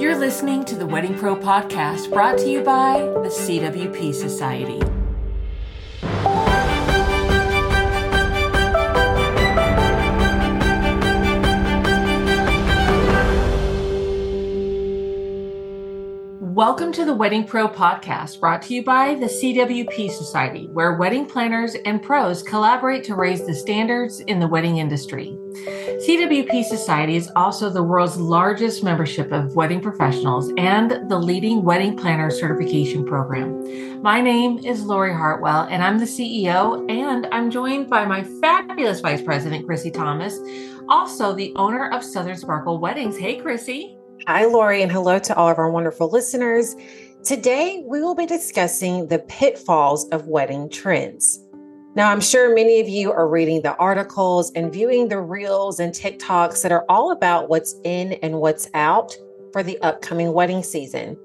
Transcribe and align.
You're 0.00 0.16
listening 0.16 0.64
to 0.64 0.76
the 0.76 0.86
Wedding 0.86 1.18
Pro 1.18 1.36
podcast 1.36 2.10
brought 2.10 2.38
to 2.38 2.48
you 2.48 2.62
by 2.62 3.00
the 3.00 3.28
CWP 3.28 4.14
Society. 4.14 4.80
Welcome 16.70 16.92
to 16.92 17.04
the 17.04 17.12
Wedding 17.12 17.48
Pro 17.48 17.66
podcast 17.66 18.38
brought 18.38 18.62
to 18.62 18.74
you 18.74 18.84
by 18.84 19.16
the 19.16 19.26
CWP 19.26 20.08
Society, 20.08 20.68
where 20.68 20.94
wedding 20.94 21.26
planners 21.26 21.74
and 21.84 22.00
pros 22.00 22.44
collaborate 22.44 23.02
to 23.04 23.16
raise 23.16 23.44
the 23.44 23.56
standards 23.56 24.20
in 24.20 24.38
the 24.38 24.46
wedding 24.46 24.76
industry. 24.76 25.36
CWP 26.06 26.62
Society 26.62 27.16
is 27.16 27.28
also 27.34 27.70
the 27.70 27.82
world's 27.82 28.18
largest 28.18 28.84
membership 28.84 29.32
of 29.32 29.56
wedding 29.56 29.80
professionals 29.80 30.52
and 30.58 31.10
the 31.10 31.18
leading 31.18 31.64
wedding 31.64 31.96
planner 31.96 32.30
certification 32.30 33.04
program. 33.04 34.00
My 34.00 34.20
name 34.20 34.60
is 34.60 34.84
Laurie 34.84 35.12
Hartwell, 35.12 35.66
and 35.68 35.82
I'm 35.82 35.98
the 35.98 36.04
CEO, 36.04 36.88
and 36.88 37.26
I'm 37.32 37.50
joined 37.50 37.90
by 37.90 38.04
my 38.04 38.22
fabulous 38.40 39.00
Vice 39.00 39.22
President, 39.22 39.66
Krisy 39.66 39.92
Thomas, 39.92 40.38
also 40.88 41.34
the 41.34 41.52
owner 41.56 41.90
of 41.90 42.04
Southern 42.04 42.36
Sparkle 42.36 42.78
Weddings. 42.78 43.18
Hey, 43.18 43.40
Krisy. 43.40 43.99
Hi, 44.26 44.44
Laurie, 44.44 44.82
and 44.82 44.92
hello 44.92 45.18
to 45.18 45.34
all 45.34 45.48
of 45.48 45.58
our 45.58 45.70
wonderful 45.70 46.10
listeners. 46.10 46.76
Today, 47.24 47.82
we 47.86 48.02
will 48.02 48.14
be 48.14 48.26
discussing 48.26 49.06
the 49.08 49.20
pitfalls 49.20 50.06
of 50.10 50.26
wedding 50.26 50.68
trends. 50.68 51.40
Now, 51.94 52.10
I'm 52.10 52.20
sure 52.20 52.54
many 52.54 52.80
of 52.80 52.88
you 52.88 53.12
are 53.12 53.26
reading 53.26 53.62
the 53.62 53.74
articles 53.76 54.52
and 54.52 54.70
viewing 54.70 55.08
the 55.08 55.20
reels 55.20 55.80
and 55.80 55.94
TikToks 55.94 56.62
that 56.62 56.70
are 56.70 56.84
all 56.90 57.12
about 57.12 57.48
what's 57.48 57.74
in 57.82 58.12
and 58.22 58.40
what's 58.40 58.68
out 58.74 59.16
for 59.52 59.62
the 59.62 59.78
upcoming 59.80 60.34
wedding 60.34 60.62
season. 60.62 61.16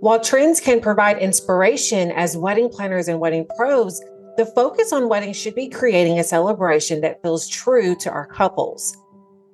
While 0.00 0.18
trends 0.18 0.60
can 0.60 0.80
provide 0.80 1.18
inspiration 1.18 2.10
as 2.10 2.36
wedding 2.36 2.68
planners 2.68 3.06
and 3.06 3.20
wedding 3.20 3.46
pros, 3.56 4.02
the 4.36 4.46
focus 4.46 4.92
on 4.92 5.08
weddings 5.08 5.36
should 5.36 5.54
be 5.54 5.68
creating 5.68 6.18
a 6.18 6.24
celebration 6.24 7.00
that 7.02 7.22
feels 7.22 7.48
true 7.48 7.94
to 8.00 8.10
our 8.10 8.26
couples. 8.26 8.96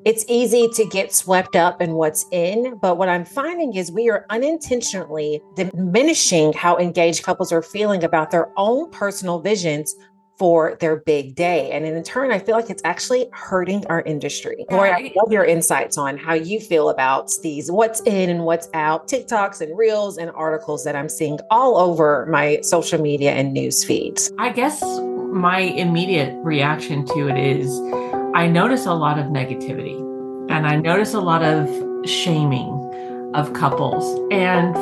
It's 0.07 0.25
easy 0.29 0.67
to 0.69 0.87
get 0.87 1.13
swept 1.13 1.57
up 1.57 1.83
in 1.83 1.93
what's 1.93 2.25
in, 2.33 2.79
but 2.81 2.97
what 2.97 3.11
I'm 3.11 3.27
finding 3.27 3.75
is 3.75 3.93
we 3.93 4.09
are 4.09 4.25
unintentionally 4.31 5.43
diminishing 5.57 6.55
how 6.55 6.79
engaged 6.79 7.23
couples 7.23 7.53
are 7.53 7.61
feeling 7.61 8.03
about 8.03 8.31
their 8.31 8.49
own 8.57 8.91
personal 8.91 9.41
visions 9.41 9.95
for 10.39 10.79
their 10.81 11.01
big 11.01 11.35
day. 11.35 11.71
And 11.71 11.85
in 11.85 12.03
turn, 12.03 12.33
I 12.33 12.39
feel 12.39 12.57
like 12.57 12.71
it's 12.71 12.81
actually 12.83 13.29
hurting 13.35 13.87
our 13.89 14.01
industry. 14.01 14.65
Laurie, 14.71 14.91
I 14.91 15.13
love 15.17 15.31
your 15.31 15.45
insights 15.45 15.99
on 15.99 16.17
how 16.17 16.33
you 16.33 16.61
feel 16.61 16.89
about 16.89 17.31
these 17.43 17.71
what's 17.71 18.01
in 18.01 18.31
and 18.31 18.47
what's 18.47 18.71
out 18.73 19.07
TikToks 19.07 19.61
and 19.61 19.77
reels 19.77 20.17
and 20.17 20.31
articles 20.31 20.83
that 20.85 20.97
I'm 20.97 21.11
seeing 21.11 21.39
all 21.51 21.77
over 21.77 22.25
my 22.31 22.61
social 22.63 22.99
media 22.99 23.33
and 23.33 23.53
news 23.53 23.85
feeds. 23.85 24.33
I 24.39 24.49
guess 24.49 24.81
my 24.83 25.59
immediate 25.59 26.35
reaction 26.43 27.05
to 27.09 27.29
it 27.29 27.37
is 27.37 27.79
I 28.33 28.47
notice 28.47 28.87
a 28.87 28.95
lot 28.95 29.19
of 29.19 29.27
negativity 29.27 29.99
and 30.51 30.67
I 30.67 30.77
notice 30.77 31.15
a 31.15 31.21
lot 31.21 31.43
of 31.43 31.69
shaming 32.09 33.31
of 33.35 33.53
couples. 33.55 34.05
And 34.31 34.75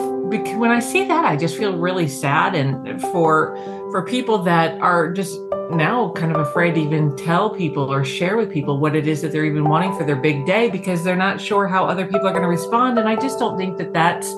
when 0.58 0.70
I 0.70 0.80
see 0.80 1.08
that, 1.08 1.24
I 1.24 1.34
just 1.36 1.56
feel 1.56 1.76
really 1.76 2.08
sad. 2.08 2.54
And 2.54 3.00
for 3.00 3.56
for 3.90 4.04
people 4.04 4.38
that 4.42 4.78
are 4.82 5.10
just 5.12 5.40
now 5.70 6.12
kind 6.12 6.30
of 6.30 6.46
afraid 6.46 6.74
to 6.74 6.80
even 6.80 7.16
tell 7.16 7.48
people 7.48 7.90
or 7.90 8.04
share 8.04 8.36
with 8.36 8.52
people 8.52 8.78
what 8.78 8.94
it 8.94 9.06
is 9.06 9.22
that 9.22 9.32
they're 9.32 9.46
even 9.46 9.64
wanting 9.64 9.96
for 9.96 10.04
their 10.04 10.16
big 10.16 10.44
day 10.44 10.68
because 10.68 11.02
they're 11.02 11.16
not 11.16 11.40
sure 11.40 11.66
how 11.66 11.86
other 11.86 12.04
people 12.04 12.26
are 12.26 12.32
going 12.32 12.42
to 12.42 12.48
respond. 12.48 12.98
And 12.98 13.08
I 13.08 13.16
just 13.16 13.38
don't 13.38 13.56
think 13.56 13.78
that 13.78 13.94
that's 13.94 14.30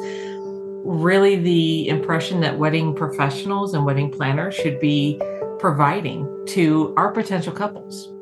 really 0.84 1.34
the 1.34 1.88
impression 1.88 2.41
that 2.42 2.58
wedding 2.58 2.94
professionals 2.94 3.75
and 3.75 3.84
wedding 3.84 4.11
planners 4.12 4.55
should 4.55 4.78
be 4.78 5.20
providing 5.58 6.28
to 6.47 6.94
our 6.97 7.10
potential 7.10 7.53
couples. 7.53 8.12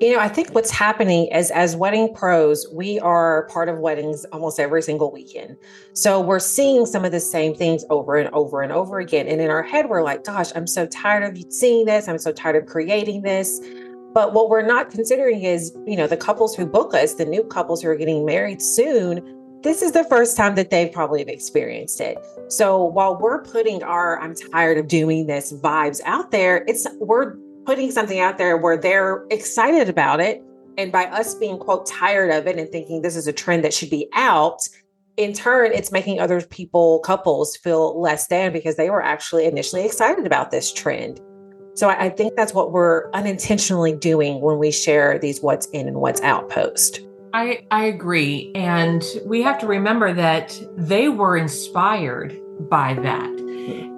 You 0.00 0.14
know, 0.14 0.18
I 0.18 0.28
think 0.28 0.54
what's 0.54 0.70
happening 0.70 1.26
is 1.26 1.50
as 1.50 1.76
wedding 1.76 2.14
pros, 2.14 2.66
we 2.72 2.98
are 3.00 3.46
part 3.48 3.68
of 3.68 3.80
weddings 3.80 4.24
almost 4.32 4.58
every 4.58 4.80
single 4.80 5.12
weekend. 5.12 5.58
So 5.92 6.22
we're 6.22 6.38
seeing 6.38 6.86
some 6.86 7.04
of 7.04 7.12
the 7.12 7.20
same 7.20 7.54
things 7.54 7.84
over 7.90 8.16
and 8.16 8.30
over 8.30 8.62
and 8.62 8.72
over 8.72 8.98
again. 8.98 9.28
And 9.28 9.42
in 9.42 9.50
our 9.50 9.62
head, 9.62 9.90
we're 9.90 10.02
like, 10.02 10.24
gosh, 10.24 10.52
I'm 10.54 10.66
so 10.66 10.86
tired 10.86 11.24
of 11.24 11.52
seeing 11.52 11.84
this. 11.84 12.08
I'm 12.08 12.16
so 12.16 12.32
tired 12.32 12.56
of 12.56 12.64
creating 12.64 13.20
this. 13.20 13.60
But 14.14 14.32
what 14.32 14.48
we're 14.48 14.62
not 14.62 14.90
considering 14.90 15.42
is, 15.42 15.76
you 15.86 15.98
know, 15.98 16.06
the 16.06 16.16
couples 16.16 16.56
who 16.56 16.64
book 16.64 16.94
us, 16.94 17.16
the 17.16 17.26
new 17.26 17.44
couples 17.44 17.82
who 17.82 17.90
are 17.90 17.96
getting 17.96 18.24
married 18.24 18.62
soon, 18.62 19.60
this 19.62 19.82
is 19.82 19.92
the 19.92 20.04
first 20.04 20.34
time 20.34 20.54
that 20.54 20.70
they've 20.70 20.90
probably 20.90 21.20
experienced 21.20 22.00
it. 22.00 22.16
So 22.48 22.82
while 22.82 23.18
we're 23.18 23.42
putting 23.42 23.82
our 23.82 24.18
I'm 24.18 24.34
tired 24.34 24.78
of 24.78 24.88
doing 24.88 25.26
this 25.26 25.52
vibes 25.52 26.00
out 26.06 26.30
there, 26.30 26.64
it's 26.66 26.86
we're 26.98 27.34
putting 27.64 27.90
something 27.90 28.20
out 28.20 28.38
there 28.38 28.56
where 28.56 28.76
they're 28.76 29.24
excited 29.30 29.88
about 29.88 30.20
it. 30.20 30.42
And 30.78 30.90
by 30.90 31.06
us 31.06 31.34
being, 31.34 31.58
quote, 31.58 31.86
tired 31.86 32.30
of 32.30 32.46
it 32.46 32.58
and 32.58 32.68
thinking 32.70 33.02
this 33.02 33.16
is 33.16 33.26
a 33.26 33.32
trend 33.32 33.64
that 33.64 33.74
should 33.74 33.90
be 33.90 34.08
out, 34.14 34.68
in 35.16 35.34
turn, 35.34 35.72
it's 35.72 35.92
making 35.92 36.18
other 36.18 36.40
people, 36.40 37.00
couples, 37.00 37.56
feel 37.56 38.00
less 38.00 38.28
than 38.28 38.52
because 38.52 38.76
they 38.76 38.88
were 38.88 39.02
actually 39.02 39.44
initially 39.44 39.84
excited 39.84 40.26
about 40.26 40.50
this 40.50 40.72
trend. 40.72 41.20
So 41.74 41.88
I, 41.88 42.04
I 42.04 42.08
think 42.08 42.36
that's 42.36 42.54
what 42.54 42.72
we're 42.72 43.10
unintentionally 43.12 43.94
doing 43.94 44.40
when 44.40 44.58
we 44.58 44.70
share 44.70 45.18
these 45.18 45.40
what's 45.40 45.66
in 45.66 45.88
and 45.88 45.98
what's 46.00 46.20
out 46.22 46.48
post. 46.48 47.00
I, 47.32 47.64
I 47.70 47.84
agree. 47.84 48.50
And 48.54 49.04
we 49.24 49.42
have 49.42 49.58
to 49.60 49.66
remember 49.66 50.12
that 50.14 50.58
they 50.76 51.08
were 51.08 51.36
inspired 51.36 52.38
by 52.68 52.94
that. 52.94 53.28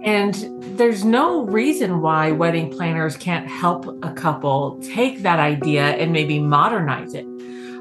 And 0.05 0.35
there's 0.77 1.05
no 1.05 1.43
reason 1.43 2.01
why 2.01 2.33
wedding 2.33 2.71
planners 2.71 3.17
can't 3.17 3.49
help 3.49 3.87
a 4.05 4.13
couple 4.13 4.79
take 4.83 5.23
that 5.23 5.39
idea 5.39 5.83
and 5.83 6.13
maybe 6.13 6.39
modernize 6.39 7.15
it 7.15 7.27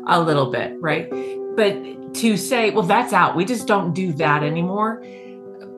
a 0.07 0.21
little 0.21 0.51
bit, 0.51 0.75
right? 0.79 1.09
But 1.55 2.13
to 2.15 2.37
say, 2.37 2.71
well, 2.71 2.85
that's 2.85 3.13
out, 3.13 3.35
we 3.35 3.45
just 3.45 3.67
don't 3.67 3.93
do 3.93 4.13
that 4.13 4.43
anymore. 4.43 5.03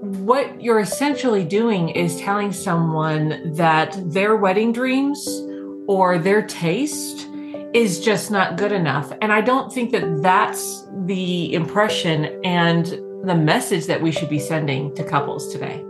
What 0.02 0.62
you're 0.62 0.80
essentially 0.82 1.46
doing 1.46 1.90
is 1.90 2.20
telling 2.20 2.52
someone 2.52 3.54
that 3.54 3.98
their 4.12 4.36
wedding 4.36 4.74
dreams 4.74 5.26
or 5.88 6.18
their 6.18 6.42
taste 6.42 7.28
is 7.74 8.00
just 8.00 8.30
not 8.30 8.58
good 8.58 8.72
enough. 8.72 9.12
And 9.22 9.32
I 9.34 9.42
don't 9.42 9.72
think 9.74 9.92
that 9.92 10.22
that's 10.22 10.86
the 11.06 11.54
impression 11.54 12.40
and 12.44 13.00
the 13.24 13.36
message 13.36 13.86
that 13.86 14.02
we 14.02 14.12
should 14.12 14.30
be 14.30 14.40
sending 14.40 14.94
to 14.96 15.04
couples 15.04 15.52
today. 15.52 15.84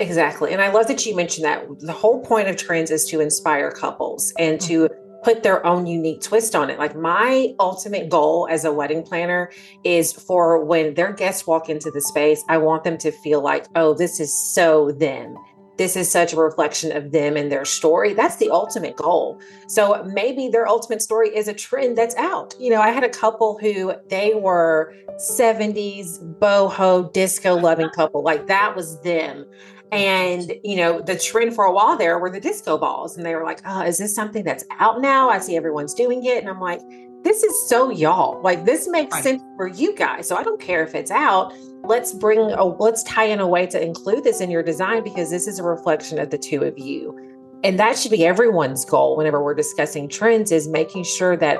Exactly. 0.00 0.52
And 0.52 0.60
I 0.60 0.70
love 0.70 0.86
that 0.88 1.06
you 1.06 1.16
mentioned 1.16 1.46
that 1.46 1.66
the 1.80 1.92
whole 1.92 2.22
point 2.22 2.48
of 2.48 2.56
trends 2.56 2.90
is 2.90 3.06
to 3.06 3.20
inspire 3.20 3.70
couples 3.70 4.34
and 4.38 4.60
to 4.62 4.88
put 5.22 5.42
their 5.42 5.64
own 5.64 5.86
unique 5.86 6.20
twist 6.20 6.54
on 6.54 6.68
it. 6.68 6.78
Like 6.78 6.94
my 6.94 7.54
ultimate 7.58 8.10
goal 8.10 8.46
as 8.50 8.66
a 8.66 8.72
wedding 8.72 9.02
planner 9.02 9.50
is 9.82 10.12
for 10.12 10.62
when 10.62 10.92
their 10.92 11.12
guests 11.14 11.46
walk 11.46 11.70
into 11.70 11.90
the 11.90 12.02
space, 12.02 12.44
I 12.48 12.58
want 12.58 12.84
them 12.84 12.98
to 12.98 13.10
feel 13.10 13.40
like, 13.40 13.66
oh, 13.74 13.94
this 13.94 14.20
is 14.20 14.54
so 14.54 14.92
them. 14.92 15.36
This 15.76 15.96
is 15.96 16.10
such 16.10 16.32
a 16.32 16.36
reflection 16.36 16.96
of 16.96 17.10
them 17.10 17.36
and 17.36 17.50
their 17.50 17.64
story. 17.64 18.14
That's 18.14 18.36
the 18.36 18.50
ultimate 18.50 18.96
goal. 18.96 19.40
So 19.66 20.04
maybe 20.04 20.48
their 20.48 20.68
ultimate 20.68 21.02
story 21.02 21.34
is 21.34 21.48
a 21.48 21.54
trend 21.54 21.98
that's 21.98 22.14
out. 22.16 22.54
You 22.60 22.70
know, 22.70 22.80
I 22.80 22.90
had 22.90 23.02
a 23.02 23.08
couple 23.08 23.58
who 23.58 23.94
they 24.08 24.34
were 24.34 24.94
70s 25.16 26.38
boho 26.38 27.12
disco 27.12 27.56
loving 27.56 27.90
couple. 27.90 28.22
Like 28.22 28.46
that 28.46 28.76
was 28.76 29.00
them. 29.02 29.46
And, 29.90 30.54
you 30.64 30.76
know, 30.76 31.00
the 31.00 31.18
trend 31.18 31.54
for 31.54 31.64
a 31.64 31.72
while 31.72 31.96
there 31.96 32.18
were 32.18 32.30
the 32.30 32.40
disco 32.40 32.78
balls. 32.78 33.16
And 33.16 33.26
they 33.26 33.34
were 33.34 33.44
like, 33.44 33.60
oh, 33.64 33.82
is 33.82 33.98
this 33.98 34.14
something 34.14 34.44
that's 34.44 34.64
out 34.78 35.00
now? 35.00 35.28
I 35.28 35.38
see 35.38 35.56
everyone's 35.56 35.94
doing 35.94 36.24
it. 36.24 36.38
And 36.38 36.48
I'm 36.48 36.60
like, 36.60 36.80
this 37.24 37.42
is 37.42 37.68
so 37.68 37.90
y'all. 37.90 38.40
Like, 38.42 38.64
this 38.64 38.86
makes 38.86 39.20
sense 39.22 39.42
for 39.56 39.66
you 39.66 39.96
guys. 39.96 40.28
So 40.28 40.36
I 40.36 40.42
don't 40.42 40.60
care 40.60 40.84
if 40.84 40.94
it's 40.94 41.10
out. 41.10 41.52
Let's 41.82 42.12
bring 42.12 42.38
a, 42.38 42.64
let's 42.64 43.02
tie 43.02 43.24
in 43.24 43.40
a 43.40 43.46
way 43.46 43.66
to 43.66 43.82
include 43.82 44.24
this 44.24 44.40
in 44.40 44.50
your 44.50 44.62
design 44.62 45.02
because 45.02 45.30
this 45.30 45.48
is 45.48 45.58
a 45.58 45.62
reflection 45.62 46.18
of 46.18 46.30
the 46.30 46.38
two 46.38 46.62
of 46.62 46.78
you. 46.78 47.18
And 47.64 47.78
that 47.78 47.98
should 47.98 48.10
be 48.10 48.26
everyone's 48.26 48.84
goal 48.84 49.16
whenever 49.16 49.42
we're 49.42 49.54
discussing 49.54 50.06
trends 50.06 50.52
is 50.52 50.68
making 50.68 51.04
sure 51.04 51.34
that 51.38 51.58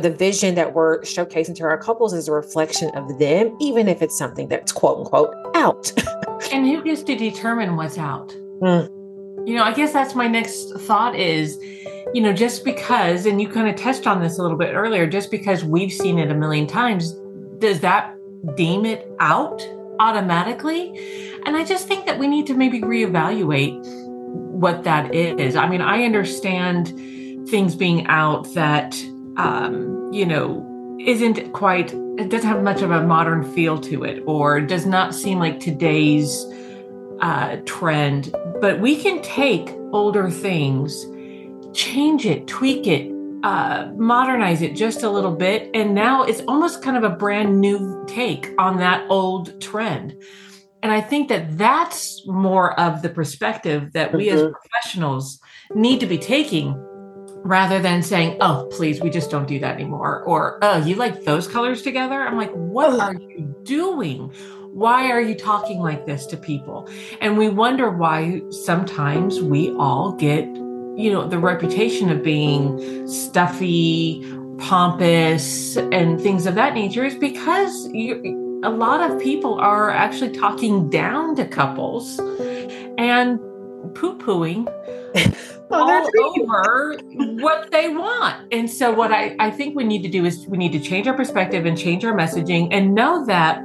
the 0.00 0.10
vision 0.10 0.54
that 0.54 0.72
we're 0.72 1.02
showcasing 1.02 1.54
to 1.56 1.64
our 1.64 1.76
couples 1.76 2.14
is 2.14 2.26
a 2.26 2.32
reflection 2.32 2.90
of 2.94 3.18
them, 3.18 3.54
even 3.60 3.88
if 3.88 4.00
it's 4.00 4.16
something 4.16 4.48
that's 4.48 4.72
quote 4.72 5.00
unquote 5.00 5.34
out. 5.54 5.92
and 6.52 6.66
who 6.66 6.82
gets 6.82 7.02
to 7.02 7.14
determine 7.14 7.76
what's 7.76 7.98
out? 7.98 8.30
Mm. 8.62 8.88
You 9.46 9.56
know, 9.56 9.64
I 9.64 9.74
guess 9.74 9.92
that's 9.92 10.14
my 10.14 10.26
next 10.26 10.72
thought 10.80 11.14
is, 11.16 11.58
you 12.14 12.20
know, 12.20 12.32
just 12.32 12.64
because, 12.64 13.26
and 13.26 13.40
you 13.40 13.48
kind 13.48 13.68
of 13.68 13.76
touched 13.76 14.06
on 14.06 14.20
this 14.20 14.38
a 14.38 14.42
little 14.42 14.58
bit 14.58 14.74
earlier, 14.74 15.06
just 15.06 15.30
because 15.30 15.64
we've 15.64 15.92
seen 15.92 16.18
it 16.18 16.30
a 16.30 16.34
million 16.34 16.66
times, 16.66 17.12
does 17.58 17.80
that 17.80 18.14
deem 18.56 18.84
it 18.84 19.10
out 19.20 19.66
automatically? 20.00 21.40
And 21.46 21.56
I 21.56 21.64
just 21.64 21.88
think 21.88 22.06
that 22.06 22.18
we 22.18 22.26
need 22.26 22.46
to 22.48 22.54
maybe 22.54 22.80
reevaluate 22.80 23.80
what 24.32 24.84
that 24.84 25.14
is. 25.14 25.56
I 25.56 25.68
mean, 25.68 25.80
I 25.80 26.04
understand 26.04 26.88
things 27.48 27.74
being 27.74 28.06
out 28.06 28.52
that 28.54 28.94
um, 29.36 30.10
you 30.12 30.26
know, 30.26 30.68
isn't 31.00 31.52
quite 31.52 31.92
it 31.92 32.28
doesn't 32.28 32.48
have 32.48 32.62
much 32.62 32.82
of 32.82 32.90
a 32.90 33.02
modern 33.02 33.42
feel 33.54 33.78
to 33.80 34.04
it 34.04 34.22
or 34.26 34.60
does 34.60 34.84
not 34.84 35.14
seem 35.14 35.38
like 35.38 35.58
today's 35.58 36.46
uh, 37.20 37.56
trend 37.64 38.34
but 38.60 38.78
we 38.80 39.00
can 39.00 39.20
take 39.22 39.70
older 39.92 40.30
things 40.30 41.06
change 41.74 42.26
it 42.26 42.46
tweak 42.46 42.86
it 42.86 43.10
uh, 43.42 43.90
modernize 43.96 44.62
it 44.62 44.76
just 44.76 45.02
a 45.02 45.10
little 45.10 45.34
bit 45.34 45.68
and 45.74 45.94
now 45.94 46.22
it's 46.22 46.40
almost 46.42 46.82
kind 46.82 46.96
of 46.96 47.02
a 47.02 47.10
brand 47.10 47.60
new 47.60 48.04
take 48.06 48.50
on 48.58 48.76
that 48.76 49.04
old 49.10 49.60
trend 49.60 50.14
and 50.82 50.92
i 50.92 51.00
think 51.00 51.28
that 51.28 51.58
that's 51.58 52.24
more 52.26 52.78
of 52.78 53.02
the 53.02 53.08
perspective 53.08 53.92
that 53.92 54.12
we 54.12 54.28
mm-hmm. 54.28 54.46
as 54.46 54.52
professionals 54.52 55.40
need 55.74 55.98
to 55.98 56.06
be 56.06 56.18
taking 56.18 56.72
rather 57.44 57.80
than 57.80 58.02
saying, 58.02 58.36
oh, 58.40 58.68
please, 58.70 59.00
we 59.00 59.10
just 59.10 59.30
don't 59.30 59.48
do 59.48 59.58
that 59.58 59.74
anymore. 59.74 60.22
Or, 60.22 60.58
oh, 60.62 60.84
you 60.84 60.94
like 60.94 61.24
those 61.24 61.48
colors 61.48 61.82
together? 61.82 62.22
I'm 62.22 62.36
like, 62.36 62.52
what 62.52 62.98
are 63.00 63.14
you 63.14 63.54
doing? 63.64 64.32
Why 64.72 65.10
are 65.10 65.20
you 65.20 65.34
talking 65.34 65.80
like 65.80 66.06
this 66.06 66.24
to 66.26 66.36
people? 66.36 66.88
And 67.20 67.36
we 67.36 67.48
wonder 67.48 67.90
why 67.90 68.42
sometimes 68.50 69.40
we 69.40 69.70
all 69.72 70.12
get, 70.12 70.44
you 70.96 71.10
know, 71.10 71.26
the 71.26 71.38
reputation 71.38 72.10
of 72.10 72.22
being 72.22 73.08
stuffy, 73.08 74.22
pompous, 74.58 75.76
and 75.76 76.20
things 76.20 76.46
of 76.46 76.54
that 76.54 76.74
nature 76.74 77.04
is 77.04 77.14
because 77.14 77.88
you, 77.88 78.60
a 78.64 78.70
lot 78.70 79.10
of 79.10 79.20
people 79.20 79.58
are 79.58 79.90
actually 79.90 80.30
talking 80.36 80.90
down 80.90 81.34
to 81.36 81.46
couples 81.46 82.18
and 82.98 83.40
poo 83.94 84.16
pooing 84.18 84.66
oh, 85.70 86.10
all 86.14 86.36
over 86.36 86.98
what 87.40 87.70
they 87.70 87.88
want. 87.88 88.52
And 88.52 88.70
so, 88.70 88.92
what 88.92 89.12
I, 89.12 89.34
I 89.38 89.50
think 89.50 89.74
we 89.74 89.84
need 89.84 90.02
to 90.02 90.08
do 90.08 90.24
is 90.24 90.46
we 90.46 90.58
need 90.58 90.72
to 90.72 90.80
change 90.80 91.06
our 91.06 91.14
perspective 91.14 91.66
and 91.66 91.76
change 91.76 92.04
our 92.04 92.14
messaging 92.14 92.68
and 92.70 92.94
know 92.94 93.24
that 93.26 93.62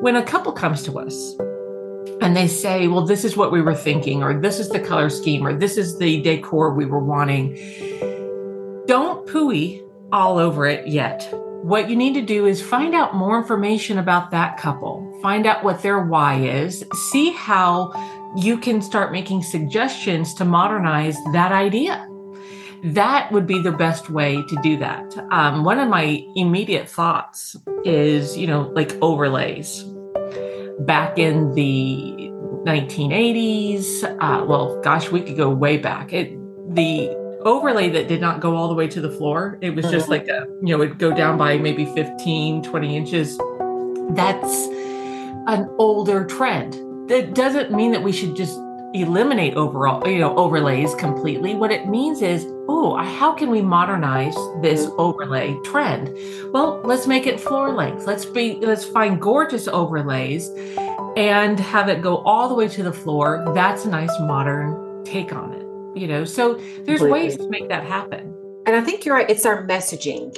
when 0.00 0.16
a 0.16 0.22
couple 0.22 0.52
comes 0.52 0.82
to 0.84 0.98
us 0.98 1.34
and 2.20 2.36
they 2.36 2.48
say, 2.48 2.88
Well, 2.88 3.04
this 3.04 3.24
is 3.24 3.36
what 3.36 3.52
we 3.52 3.62
were 3.62 3.74
thinking, 3.74 4.22
or 4.22 4.38
this 4.38 4.58
is 4.58 4.68
the 4.68 4.80
color 4.80 5.10
scheme, 5.10 5.46
or 5.46 5.52
this 5.52 5.76
is 5.76 5.98
the 5.98 6.20
decor 6.22 6.74
we 6.74 6.84
were 6.84 7.04
wanting, 7.04 7.54
don't 8.86 9.26
pooey 9.26 9.82
all 10.12 10.38
over 10.38 10.66
it 10.66 10.86
yet. 10.88 11.28
What 11.62 11.90
you 11.90 11.96
need 11.96 12.14
to 12.14 12.22
do 12.22 12.46
is 12.46 12.62
find 12.62 12.94
out 12.94 13.14
more 13.14 13.38
information 13.38 13.98
about 13.98 14.30
that 14.30 14.56
couple, 14.58 15.18
find 15.22 15.44
out 15.46 15.64
what 15.64 15.82
their 15.82 16.00
why 16.00 16.40
is, 16.40 16.84
see 17.10 17.32
how 17.32 17.92
you 18.36 18.58
can 18.58 18.80
start 18.80 19.12
making 19.12 19.42
suggestions 19.42 20.34
to 20.34 20.44
modernize 20.44 21.16
that 21.32 21.52
idea. 21.52 22.06
That 22.84 23.32
would 23.32 23.46
be 23.46 23.60
the 23.60 23.72
best 23.72 24.08
way 24.08 24.36
to 24.36 24.56
do 24.62 24.76
that. 24.78 25.18
Um, 25.32 25.64
one 25.64 25.80
of 25.80 25.88
my 25.88 26.24
immediate 26.36 26.88
thoughts 26.88 27.56
is, 27.84 28.36
you 28.36 28.46
know, 28.46 28.70
like 28.74 28.92
overlays. 29.02 29.84
Back 30.80 31.18
in 31.18 31.54
the 31.54 32.30
1980s, 32.64 34.04
uh, 34.20 34.44
well, 34.44 34.80
gosh, 34.82 35.10
we 35.10 35.20
could 35.20 35.36
go 35.36 35.50
way 35.50 35.76
back. 35.76 36.12
It, 36.12 36.32
the 36.74 37.10
overlay 37.44 37.88
that 37.90 38.08
did 38.08 38.20
not 38.20 38.40
go 38.40 38.54
all 38.54 38.68
the 38.68 38.74
way 38.74 38.86
to 38.88 39.00
the 39.00 39.10
floor, 39.10 39.58
it 39.60 39.70
was 39.70 39.90
just 39.90 40.08
mm-hmm. 40.08 40.12
like 40.12 40.28
a, 40.28 40.46
you 40.62 40.76
know, 40.76 40.82
it'd 40.82 40.98
go 40.98 41.12
down 41.12 41.38
by 41.38 41.58
maybe 41.58 41.84
15, 41.94 42.62
20 42.62 42.96
inches. 42.96 43.38
That's 44.10 44.66
an 45.48 45.68
older 45.78 46.24
trend 46.24 46.74
that 47.08 47.34
doesn't 47.34 47.72
mean 47.72 47.92
that 47.92 48.02
we 48.02 48.12
should 48.12 48.36
just 48.36 48.58
eliminate 48.94 49.54
overall, 49.54 50.06
you 50.08 50.18
know, 50.18 50.36
overlays 50.36 50.94
completely. 50.94 51.54
What 51.54 51.70
it 51.70 51.88
means 51.88 52.22
is, 52.22 52.46
oh, 52.68 52.96
how 52.96 53.32
can 53.32 53.50
we 53.50 53.60
modernize 53.60 54.36
this 54.62 54.88
overlay 54.98 55.56
trend? 55.64 56.16
Well, 56.52 56.80
let's 56.84 57.06
make 57.06 57.26
it 57.26 57.40
floor 57.40 57.72
length. 57.72 58.06
Let's 58.06 58.24
be 58.24 58.54
let's 58.60 58.84
find 58.84 59.20
gorgeous 59.20 59.68
overlays 59.68 60.48
and 61.16 61.58
have 61.60 61.88
it 61.88 62.02
go 62.02 62.18
all 62.18 62.48
the 62.48 62.54
way 62.54 62.68
to 62.68 62.82
the 62.82 62.92
floor. 62.92 63.44
That's 63.54 63.84
a 63.84 63.90
nice 63.90 64.12
modern 64.20 65.04
take 65.04 65.32
on 65.32 65.52
it. 65.52 65.98
You 65.98 66.06
know, 66.06 66.24
so 66.24 66.60
there's 66.84 67.00
ways 67.00 67.36
to 67.36 67.48
make 67.48 67.68
that 67.68 67.84
happen. 67.84 68.34
And 68.66 68.76
I 68.76 68.82
think 68.82 69.04
you're 69.04 69.14
right. 69.14 69.28
It's 69.28 69.46
our 69.46 69.66
messaging 69.66 70.36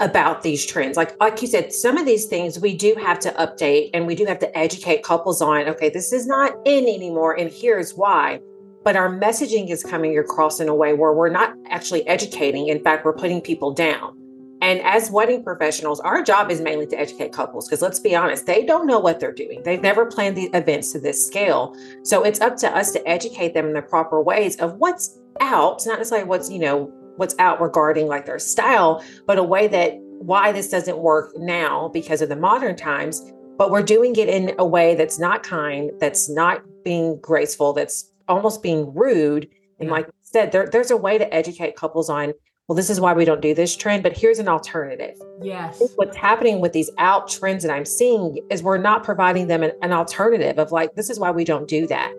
about 0.00 0.42
these 0.42 0.64
trends. 0.64 0.96
Like 0.96 1.18
like 1.20 1.40
you 1.42 1.48
said, 1.48 1.72
some 1.72 1.96
of 1.96 2.06
these 2.06 2.26
things 2.26 2.58
we 2.58 2.76
do 2.76 2.94
have 3.00 3.18
to 3.20 3.30
update 3.32 3.90
and 3.94 4.06
we 4.06 4.14
do 4.14 4.24
have 4.26 4.38
to 4.40 4.58
educate 4.58 5.02
couples 5.02 5.42
on, 5.42 5.68
okay, 5.68 5.88
this 5.88 6.12
is 6.12 6.26
not 6.26 6.52
in 6.64 6.84
anymore 6.84 7.38
and 7.38 7.50
here's 7.50 7.92
why. 7.94 8.40
But 8.84 8.96
our 8.96 9.10
messaging 9.10 9.68
is 9.70 9.82
coming 9.82 10.18
across 10.18 10.60
in 10.60 10.68
a 10.68 10.74
way 10.74 10.94
where 10.94 11.12
we're 11.12 11.28
not 11.28 11.54
actually 11.68 12.06
educating. 12.06 12.68
In 12.68 12.82
fact, 12.82 13.04
we're 13.04 13.12
putting 13.12 13.40
people 13.40 13.72
down. 13.72 14.16
And 14.60 14.80
as 14.80 15.10
wedding 15.10 15.44
professionals, 15.44 16.00
our 16.00 16.22
job 16.22 16.50
is 16.50 16.60
mainly 16.60 16.86
to 16.88 16.98
educate 16.98 17.32
couples 17.32 17.68
because 17.68 17.80
let's 17.80 18.00
be 18.00 18.16
honest, 18.16 18.46
they 18.46 18.64
don't 18.64 18.86
know 18.86 18.98
what 18.98 19.20
they're 19.20 19.32
doing. 19.32 19.62
They've 19.62 19.80
never 19.80 20.06
planned 20.06 20.36
the 20.36 20.50
events 20.54 20.92
to 20.92 21.00
this 21.00 21.24
scale. 21.24 21.76
So 22.02 22.24
it's 22.24 22.40
up 22.40 22.56
to 22.58 22.76
us 22.76 22.90
to 22.92 23.08
educate 23.08 23.54
them 23.54 23.66
in 23.66 23.72
the 23.74 23.82
proper 23.82 24.20
ways 24.20 24.56
of 24.56 24.74
what's 24.74 25.18
out, 25.40 25.82
not 25.86 25.98
necessarily 25.98 26.26
what's, 26.26 26.50
you 26.50 26.58
know, 26.58 26.92
what's 27.18 27.34
out 27.38 27.60
regarding 27.60 28.06
like 28.06 28.26
their 28.26 28.38
style, 28.38 29.04
but 29.26 29.38
a 29.38 29.42
way 29.42 29.66
that 29.68 29.98
why 30.20 30.52
this 30.52 30.68
doesn't 30.68 30.98
work 30.98 31.36
now 31.36 31.88
because 31.88 32.22
of 32.22 32.28
the 32.28 32.36
modern 32.36 32.76
times, 32.76 33.32
but 33.56 33.70
we're 33.70 33.82
doing 33.82 34.16
it 34.16 34.28
in 34.28 34.54
a 34.58 34.64
way 34.66 34.94
that's 34.94 35.18
not 35.18 35.42
kind, 35.42 35.90
that's 35.98 36.30
not 36.30 36.62
being 36.84 37.20
graceful, 37.20 37.72
that's 37.72 38.10
almost 38.28 38.62
being 38.62 38.94
rude. 38.94 39.48
And 39.80 39.90
like 39.90 40.06
I 40.06 40.10
said, 40.22 40.52
there, 40.52 40.68
there's 40.70 40.90
a 40.90 40.96
way 40.96 41.18
to 41.18 41.34
educate 41.34 41.76
couples 41.76 42.08
on, 42.08 42.32
well, 42.68 42.76
this 42.76 42.90
is 42.90 43.00
why 43.00 43.14
we 43.14 43.24
don't 43.24 43.40
do 43.40 43.54
this 43.54 43.76
trend, 43.76 44.02
but 44.02 44.16
here's 44.16 44.38
an 44.38 44.48
alternative. 44.48 45.16
Yes. 45.42 45.82
What's 45.96 46.16
happening 46.16 46.60
with 46.60 46.72
these 46.72 46.90
out 46.98 47.28
trends 47.28 47.62
that 47.64 47.72
I'm 47.72 47.84
seeing 47.84 48.38
is 48.50 48.62
we're 48.62 48.78
not 48.78 49.04
providing 49.04 49.46
them 49.46 49.62
an, 49.62 49.72
an 49.82 49.92
alternative 49.92 50.58
of 50.58 50.70
like, 50.70 50.94
this 50.94 51.10
is 51.10 51.18
why 51.18 51.30
we 51.30 51.44
don't 51.44 51.66
do 51.66 51.86
that. 51.86 52.12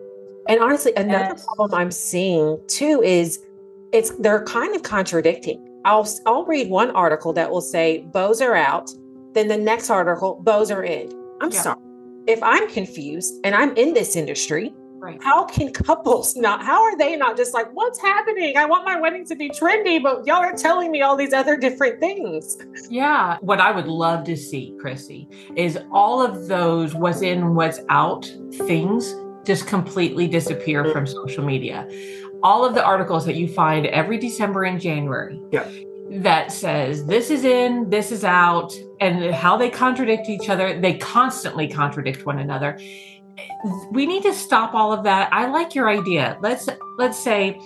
And 0.47 0.59
honestly, 0.59 0.91
another 0.97 1.35
yes. 1.35 1.45
problem 1.45 1.73
I'm 1.73 1.91
seeing 1.91 2.59
too 2.67 3.01
is 3.03 3.39
it's 3.91 4.11
they're 4.19 4.43
kind 4.43 4.75
of 4.75 4.83
contradicting. 4.83 5.65
I'll 5.85 6.07
I'll 6.25 6.45
read 6.45 6.69
one 6.69 6.91
article 6.91 7.33
that 7.33 7.49
will 7.49 7.61
say 7.61 7.99
bows 8.13 8.41
are 8.41 8.55
out, 8.55 8.91
then 9.33 9.47
the 9.47 9.57
next 9.57 9.89
article 9.89 10.39
bows 10.43 10.71
are 10.71 10.83
in. 10.83 11.11
I'm 11.41 11.51
yeah. 11.51 11.61
sorry. 11.61 11.81
If 12.27 12.43
I'm 12.43 12.69
confused 12.69 13.33
and 13.43 13.55
I'm 13.55 13.75
in 13.75 13.93
this 13.93 14.15
industry, 14.15 14.73
right. 14.99 15.17
how 15.23 15.45
can 15.45 15.71
couples 15.85 16.35
not 16.35 16.63
how 16.63 16.83
are 16.83 16.97
they 16.97 17.15
not 17.15 17.37
just 17.37 17.53
like 17.53 17.69
what's 17.73 17.99
happening? 17.99 18.57
I 18.57 18.65
want 18.65 18.85
my 18.85 18.99
wedding 18.99 19.25
to 19.25 19.35
be 19.35 19.49
trendy, 19.49 20.01
but 20.01 20.27
y'all 20.27 20.37
are 20.37 20.53
telling 20.53 20.91
me 20.91 21.01
all 21.01 21.15
these 21.15 21.33
other 21.33 21.57
different 21.57 21.99
things. 21.99 22.57
Yeah, 22.89 23.37
what 23.41 23.59
I 23.59 23.71
would 23.71 23.87
love 23.87 24.25
to 24.25 24.37
see, 24.37 24.75
Krisy, 24.83 25.27
is 25.55 25.79
all 25.91 26.21
of 26.21 26.47
those 26.47 26.93
what's 26.93 27.21
in 27.21 27.55
what's 27.55 27.79
out 27.89 28.31
things 28.53 29.15
just 29.45 29.65
completely 29.65 30.27
disappear 30.27 30.83
mm-hmm. 30.83 30.91
from 30.91 31.07
social 31.07 31.43
media 31.43 31.87
all 32.43 32.65
of 32.65 32.73
the 32.73 32.83
articles 32.83 33.25
that 33.25 33.35
you 33.35 33.47
find 33.47 33.85
every 33.87 34.17
December 34.17 34.63
and 34.63 34.79
January. 34.79 35.41
Yeah. 35.51 35.69
That 36.11 36.51
says 36.51 37.05
this 37.05 37.29
is 37.29 37.43
in, 37.43 37.89
this 37.89 38.11
is 38.11 38.23
out, 38.23 38.73
and 38.99 39.33
how 39.33 39.57
they 39.57 39.69
contradict 39.69 40.27
each 40.27 40.49
other. 40.49 40.79
They 40.79 40.97
constantly 40.97 41.67
contradict 41.67 42.25
one 42.25 42.39
another. 42.39 42.79
We 43.91 44.05
need 44.05 44.23
to 44.23 44.33
stop 44.33 44.73
all 44.73 44.91
of 44.91 45.03
that. 45.03 45.31
I 45.31 45.47
like 45.47 45.75
your 45.75 45.87
idea. 45.87 46.37
Let's 46.41 46.67
let's 46.97 47.19
say 47.19 47.59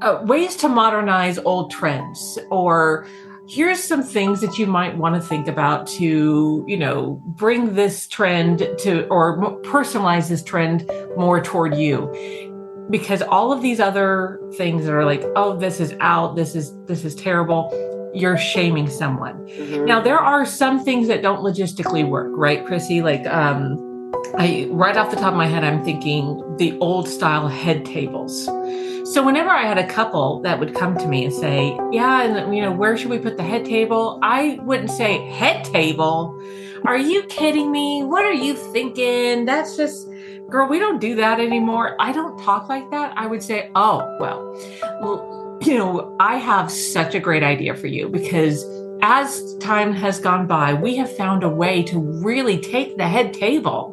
uh, 0.00 0.20
ways 0.24 0.56
to 0.56 0.68
modernize 0.68 1.38
old 1.38 1.70
trends, 1.70 2.38
or 2.50 3.06
here's 3.48 3.82
some 3.82 4.02
things 4.02 4.40
that 4.40 4.58
you 4.58 4.66
might 4.66 4.96
want 4.96 5.14
to 5.14 5.20
think 5.20 5.46
about 5.46 5.86
to 5.86 6.64
you 6.66 6.76
know 6.76 7.20
bring 7.26 7.74
this 7.74 8.08
trend 8.08 8.58
to 8.78 9.06
or 9.08 9.38
personalize 9.62 10.28
this 10.28 10.42
trend 10.42 10.90
more 11.16 11.40
toward 11.40 11.76
you 11.76 12.10
because 12.90 13.22
all 13.22 13.52
of 13.52 13.62
these 13.62 13.80
other 13.80 14.40
things 14.56 14.84
that 14.84 14.92
are 14.92 15.04
like 15.04 15.22
oh 15.34 15.56
this 15.56 15.80
is 15.80 15.94
out 16.00 16.36
this 16.36 16.54
is 16.54 16.72
this 16.84 17.04
is 17.04 17.14
terrible 17.14 17.70
you're 18.14 18.38
shaming 18.38 18.88
someone. 18.88 19.34
Mm-hmm. 19.46 19.84
now 19.84 20.00
there 20.00 20.18
are 20.18 20.46
some 20.46 20.82
things 20.82 21.08
that 21.08 21.22
don't 21.22 21.40
logistically 21.40 22.08
work 22.08 22.30
right 22.32 22.64
krisy? 22.64 23.02
Like 23.02 23.26
um 23.26 23.82
i 24.38 24.68
right 24.70 24.96
off 24.96 25.10
the 25.10 25.16
top 25.16 25.32
of 25.32 25.36
my 25.36 25.46
head 25.46 25.62
i'm 25.62 25.84
thinking 25.84 26.42
the 26.56 26.76
old 26.78 27.08
style 27.08 27.48
head 27.48 27.84
tables. 27.84 28.46
So 29.12 29.24
whenever 29.24 29.50
i 29.50 29.62
had 29.62 29.78
a 29.78 29.86
couple 29.86 30.40
that 30.42 30.58
would 30.60 30.74
come 30.74 30.96
to 30.98 31.06
me 31.06 31.24
and 31.24 31.34
say 31.34 31.76
yeah 31.92 32.22
and 32.22 32.54
you 32.54 32.62
know 32.62 32.72
where 32.72 32.96
should 32.96 33.10
we 33.10 33.18
put 33.18 33.36
the 33.36 33.42
head 33.42 33.64
table? 33.64 34.18
I 34.22 34.58
wouldn't 34.62 34.90
say 34.90 35.28
head 35.30 35.64
table? 35.64 36.40
Are 36.84 36.98
you 36.98 37.24
kidding 37.24 37.72
me? 37.72 38.04
What 38.04 38.24
are 38.24 38.32
you 38.32 38.54
thinking? 38.54 39.44
That's 39.44 39.76
just 39.76 40.08
girl, 40.50 40.68
we 40.68 40.78
don't 40.78 41.00
do 41.00 41.16
that 41.16 41.40
anymore. 41.40 41.96
I 41.98 42.12
don't 42.12 42.38
talk 42.38 42.68
like 42.68 42.90
that. 42.90 43.12
I 43.16 43.26
would 43.26 43.42
say, 43.42 43.70
oh, 43.74 44.16
well, 44.20 45.58
you 45.62 45.76
know, 45.76 46.16
I 46.20 46.36
have 46.36 46.70
such 46.70 47.14
a 47.14 47.20
great 47.20 47.42
idea 47.42 47.74
for 47.74 47.86
you 47.86 48.08
because 48.08 48.64
as 49.02 49.56
time 49.58 49.92
has 49.92 50.20
gone 50.20 50.46
by, 50.46 50.74
we 50.74 50.96
have 50.96 51.14
found 51.16 51.42
a 51.42 51.48
way 51.48 51.82
to 51.84 51.98
really 51.98 52.58
take 52.58 52.96
the 52.96 53.08
head 53.08 53.34
table 53.34 53.92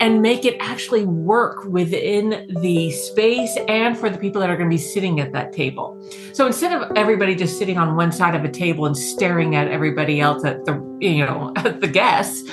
and 0.00 0.22
make 0.22 0.44
it 0.44 0.56
actually 0.60 1.04
work 1.04 1.64
within 1.64 2.46
the 2.60 2.90
space 2.90 3.56
and 3.68 3.98
for 3.98 4.08
the 4.08 4.18
people 4.18 4.40
that 4.40 4.48
are 4.48 4.56
going 4.56 4.68
to 4.68 4.74
be 4.74 4.80
sitting 4.80 5.18
at 5.20 5.32
that 5.32 5.52
table. 5.52 6.00
So 6.32 6.46
instead 6.46 6.72
of 6.72 6.96
everybody 6.96 7.34
just 7.34 7.58
sitting 7.58 7.78
on 7.78 7.96
one 7.96 8.12
side 8.12 8.34
of 8.34 8.44
a 8.44 8.50
table 8.50 8.86
and 8.86 8.96
staring 8.96 9.56
at 9.56 9.68
everybody 9.68 10.20
else 10.20 10.44
at 10.44 10.64
the, 10.66 10.74
you 11.00 11.24
know, 11.24 11.52
at 11.56 11.80
the 11.80 11.88
guests, 11.88 12.48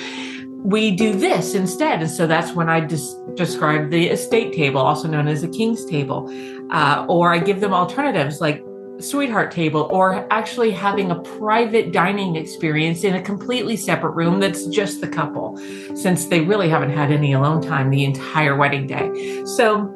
we 0.66 0.90
do 0.90 1.14
this 1.14 1.54
instead. 1.54 2.00
And 2.02 2.10
so 2.10 2.26
that's 2.26 2.52
when 2.52 2.68
I 2.68 2.80
just 2.80 3.16
describe 3.36 3.90
the 3.90 4.08
estate 4.08 4.52
table, 4.52 4.80
also 4.80 5.06
known 5.06 5.28
as 5.28 5.42
the 5.42 5.48
king's 5.48 5.84
table. 5.84 6.28
Uh, 6.72 7.06
or 7.08 7.32
I 7.32 7.38
give 7.38 7.60
them 7.60 7.72
alternatives 7.72 8.40
like 8.40 8.64
sweetheart 8.98 9.52
table 9.52 9.88
or 9.92 10.26
actually 10.32 10.72
having 10.72 11.12
a 11.12 11.20
private 11.20 11.92
dining 11.92 12.34
experience 12.34 13.04
in 13.04 13.14
a 13.14 13.22
completely 13.22 13.76
separate 13.76 14.12
room 14.12 14.40
that's 14.40 14.66
just 14.66 15.00
the 15.00 15.06
couple 15.06 15.56
since 15.94 16.26
they 16.26 16.40
really 16.40 16.68
haven't 16.68 16.90
had 16.90 17.12
any 17.12 17.34
alone 17.34 17.60
time 17.60 17.90
the 17.90 18.04
entire 18.04 18.56
wedding 18.56 18.86
day 18.86 19.44
so 19.44 19.92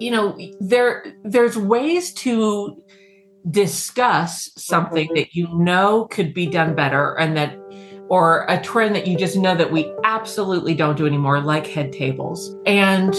you 0.00 0.10
know 0.10 0.34
there 0.60 1.04
there's 1.24 1.58
ways 1.58 2.10
to 2.14 2.82
discuss 3.50 4.50
something 4.56 5.12
that 5.14 5.34
you 5.34 5.46
know 5.52 6.06
could 6.06 6.32
be 6.32 6.46
done 6.46 6.74
better 6.74 7.18
and 7.18 7.36
that 7.36 7.54
or 8.08 8.46
a 8.48 8.60
trend 8.60 8.94
that 8.94 9.06
you 9.06 9.16
just 9.16 9.36
know 9.36 9.54
that 9.54 9.70
we 9.70 9.92
absolutely 10.04 10.74
don't 10.74 10.96
do 10.96 11.06
anymore, 11.06 11.40
like 11.40 11.66
head 11.66 11.92
tables, 11.92 12.56
and 12.66 13.14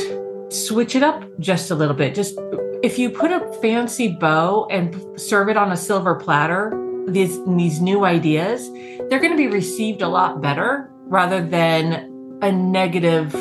switch 0.50 0.96
it 0.96 1.03
up 1.03 1.24
just 1.39 1.72
a 1.72 1.75
little 1.75 1.96
bit. 1.96 2.15
Just 2.15 2.39
if 2.84 2.98
you 2.98 3.10
put 3.10 3.32
a 3.32 3.39
fancy 3.62 4.10
bow 4.10 4.67
and 4.70 5.20
serve 5.20 5.50
it 5.50 5.58
on 5.58 5.72
a 5.72 5.77
silver 5.77 6.15
platter, 6.15 6.72
these 7.08 7.44
these 7.46 7.82
new 7.82 8.06
ideas, 8.06 8.70
they're 9.10 9.20
going 9.20 9.32
to 9.32 9.38
be 9.38 9.48
received 9.48 10.01
a 10.01 10.08
lot 10.08 10.41
better 10.41 10.89
rather 11.06 11.46
than 11.46 12.39
a 12.41 12.51
negative 12.51 13.32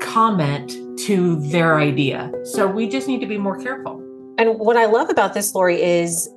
comment 0.00 0.76
to 0.98 1.36
their 1.50 1.78
idea. 1.78 2.32
So 2.44 2.66
we 2.66 2.88
just 2.88 3.06
need 3.06 3.20
to 3.20 3.26
be 3.26 3.38
more 3.38 3.62
careful. 3.62 4.02
And 4.38 4.58
what 4.58 4.76
I 4.76 4.86
love 4.86 5.10
about 5.10 5.34
this, 5.34 5.54
Laurie, 5.54 5.82
is 5.82 6.28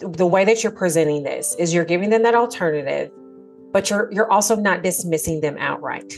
the 0.00 0.26
way 0.26 0.44
that 0.44 0.62
you're 0.62 0.72
presenting 0.72 1.22
this 1.22 1.54
is 1.58 1.72
you're 1.72 1.84
giving 1.84 2.10
them 2.10 2.22
that 2.22 2.34
alternative 2.34 3.10
but 3.74 3.90
you're 3.90 4.08
you're 4.12 4.30
also 4.30 4.56
not 4.56 4.82
dismissing 4.82 5.40
them 5.40 5.56
outright. 5.58 6.14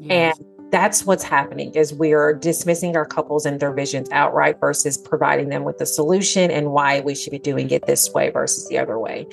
Yes. 0.00 0.38
And 0.38 0.70
that's 0.70 1.04
what's 1.04 1.24
happening 1.24 1.74
is 1.74 1.92
we 1.92 2.14
are 2.14 2.32
dismissing 2.32 2.96
our 2.96 3.04
couples 3.04 3.44
and 3.44 3.60
their 3.60 3.74
visions 3.74 4.08
outright 4.10 4.58
versus 4.58 4.96
providing 4.96 5.50
them 5.50 5.64
with 5.64 5.76
the 5.76 5.84
solution 5.84 6.50
and 6.50 6.70
why 6.70 7.00
we 7.00 7.14
should 7.14 7.32
be 7.32 7.38
doing 7.38 7.68
it 7.70 7.86
this 7.86 8.10
way 8.12 8.30
versus 8.30 8.66
the 8.68 8.78
other 8.78 8.98
way. 8.98 9.26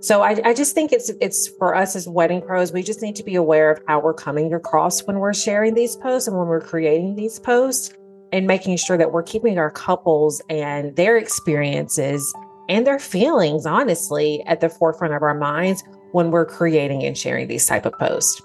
So 0.00 0.22
I, 0.22 0.40
I 0.44 0.54
just 0.54 0.74
think 0.74 0.92
it's 0.92 1.10
it's 1.20 1.48
for 1.58 1.74
us 1.74 1.96
as 1.96 2.08
wedding 2.08 2.40
pros, 2.40 2.72
we 2.72 2.82
just 2.82 3.02
need 3.02 3.16
to 3.16 3.24
be 3.24 3.34
aware 3.34 3.72
of 3.72 3.82
how 3.88 4.00
we're 4.00 4.14
coming 4.14 4.54
across 4.54 5.04
when 5.04 5.18
we're 5.18 5.34
sharing 5.34 5.74
these 5.74 5.96
posts 5.96 6.28
and 6.28 6.38
when 6.38 6.46
we're 6.46 6.60
creating 6.60 7.16
these 7.16 7.40
posts 7.40 7.92
and 8.32 8.46
making 8.46 8.76
sure 8.76 8.96
that 8.96 9.12
we're 9.12 9.24
keeping 9.24 9.58
our 9.58 9.70
couples 9.70 10.40
and 10.48 10.94
their 10.94 11.16
experiences 11.16 12.32
and 12.68 12.86
their 12.86 13.00
feelings 13.00 13.66
honestly 13.66 14.44
at 14.46 14.60
the 14.60 14.68
forefront 14.68 15.12
of 15.12 15.22
our 15.22 15.34
minds 15.34 15.82
when 16.12 16.30
we're 16.30 16.46
creating 16.46 17.04
and 17.04 17.16
sharing 17.16 17.48
these 17.48 17.66
type 17.66 17.86
of 17.86 17.92
posts 17.94 18.40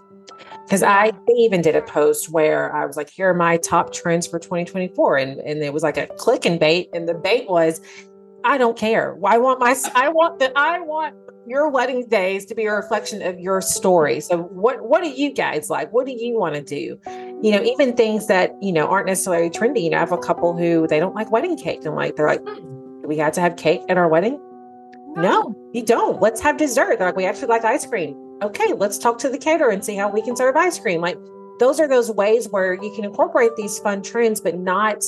because 0.72 0.84
I 0.84 1.12
even 1.28 1.62
did 1.62 1.76
a 1.76 1.82
post 1.82 2.30
where 2.30 2.74
I 2.74 2.86
was 2.86 2.96
like, 2.96 3.10
here 3.10 3.30
are 3.30 3.34
my 3.34 3.58
top 3.58 3.92
trends 3.92 4.26
for 4.26 4.40
2024. 4.40 5.18
And, 5.18 5.42
and 5.42 5.62
it 5.62 5.74
was 5.74 5.84
like 5.84 5.98
a 5.98 6.08
click 6.08 6.46
and 6.46 6.58
bait. 6.58 6.88
And 6.94 7.10
the 7.10 7.14
bait 7.14 7.50
was, 7.50 7.82
I 8.46 8.58
don't 8.58 8.78
care. 8.78 9.18
I 9.26 9.38
want 9.38 9.60
my, 9.60 9.76
I 9.96 10.08
want 10.08 10.40
that. 10.40 10.54
I 10.56 10.80
want 10.80 11.14
your 11.46 11.70
wedding 11.70 12.08
days 12.08 12.46
to 12.46 12.56
be 12.56 12.68
a 12.68 12.74
reflection 12.74 13.22
of 13.22 13.38
your 13.38 13.60
story. 13.60 14.22
So 14.22 14.44
what, 14.44 14.82
what 14.88 15.04
do 15.04 15.10
you 15.10 15.34
guys 15.34 15.70
like? 15.70 15.92
What 15.92 16.06
do 16.06 16.14
you 16.14 16.40
want 16.40 16.56
to 16.56 16.62
do? 16.62 16.98
You 17.42 17.52
know, 17.52 17.62
even 17.64 17.98
things 17.98 18.28
that, 18.28 18.52
you 18.62 18.72
know, 18.72 18.88
aren't 18.88 19.08
necessarily 19.08 19.50
trendy. 19.50 19.84
You 19.84 19.90
know, 19.90 19.98
I 19.98 20.00
have 20.00 20.14
a 20.14 20.18
couple 20.18 20.56
who 20.56 20.88
they 20.88 21.02
don't 21.02 21.16
like 21.16 21.32
wedding 21.34 21.58
cake. 21.58 21.84
And 21.84 21.96
like, 21.96 22.16
they're 22.16 22.28
like, 22.28 22.48
hmm, 22.48 23.02
we 23.06 23.18
had 23.18 23.34
to 23.34 23.42
have 23.42 23.58
cake 23.58 23.82
at 23.90 23.98
our 23.98 24.08
wedding. 24.08 24.40
No, 25.16 25.56
you 25.74 25.84
don't. 25.84 26.22
Let's 26.22 26.42
have 26.42 26.58
dessert. 26.58 26.98
They're 26.98 27.08
like, 27.08 27.16
we 27.16 27.26
actually 27.26 27.48
like 27.48 27.66
ice 27.66 27.86
cream. 27.86 28.16
Okay, 28.42 28.74
let's 28.74 28.98
talk 28.98 29.18
to 29.20 29.30
the 29.30 29.38
caterer 29.38 29.70
and 29.70 29.84
see 29.84 29.96
how 29.96 30.10
we 30.10 30.22
can 30.22 30.36
serve 30.36 30.56
ice 30.56 30.80
cream. 30.80 31.02
Like 31.02 31.18
those 31.60 31.80
are 31.80 31.88
those 31.88 32.10
ways 32.10 32.48
where 32.50 32.74
you 32.74 32.92
can 32.96 33.06
incorporate 33.06 33.56
these 33.56 33.78
fun 33.80 34.02
trends, 34.02 34.42
but 34.42 34.58
not 34.58 35.04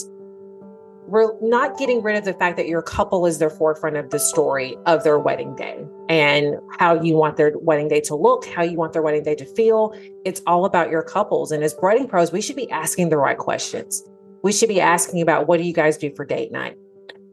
we're 1.08 1.38
not 1.42 1.78
getting 1.78 2.02
rid 2.02 2.16
of 2.16 2.26
the 2.26 2.34
fact 2.34 2.58
that 2.58 2.68
your 2.68 2.82
couple 2.82 3.26
is 3.26 3.38
their 3.38 3.50
forefront 3.50 3.98
of 3.98 4.10
the 4.10 4.20
story 4.20 4.78
of 4.86 5.04
their 5.04 5.20
wedding 5.20 5.56
day 5.56 5.86
and 6.10 6.56
how 6.80 7.00
you 7.02 7.16
want 7.16 7.36
their 7.38 7.52
wedding 7.58 7.88
day 7.88 8.00
to 8.02 8.16
look, 8.16 8.46
how 8.46 8.64
you 8.64 8.78
want 8.78 8.94
their 8.94 9.02
wedding 9.02 9.24
day 9.24 9.36
to 9.36 9.46
feel. 9.46 9.94
It's 10.24 10.42
all 10.48 10.66
about 10.66 10.90
your 10.90 11.04
couples. 11.04 11.52
And 11.52 11.64
as 11.64 11.76
wedding 11.82 12.08
pros, 12.08 12.32
we 12.32 12.42
should 12.42 12.56
be 12.56 12.70
asking 12.72 13.10
the 13.10 13.18
right 13.18 13.38
questions. 13.38 14.04
We 14.44 14.54
should 14.54 14.70
be 14.70 14.80
asking 14.80 15.22
about 15.22 15.48
what 15.48 15.58
do 15.58 15.64
you 15.64 15.74
guys 15.74 15.98
do 15.98 16.14
for 16.16 16.26
date 16.26 16.52
night? 16.52 16.78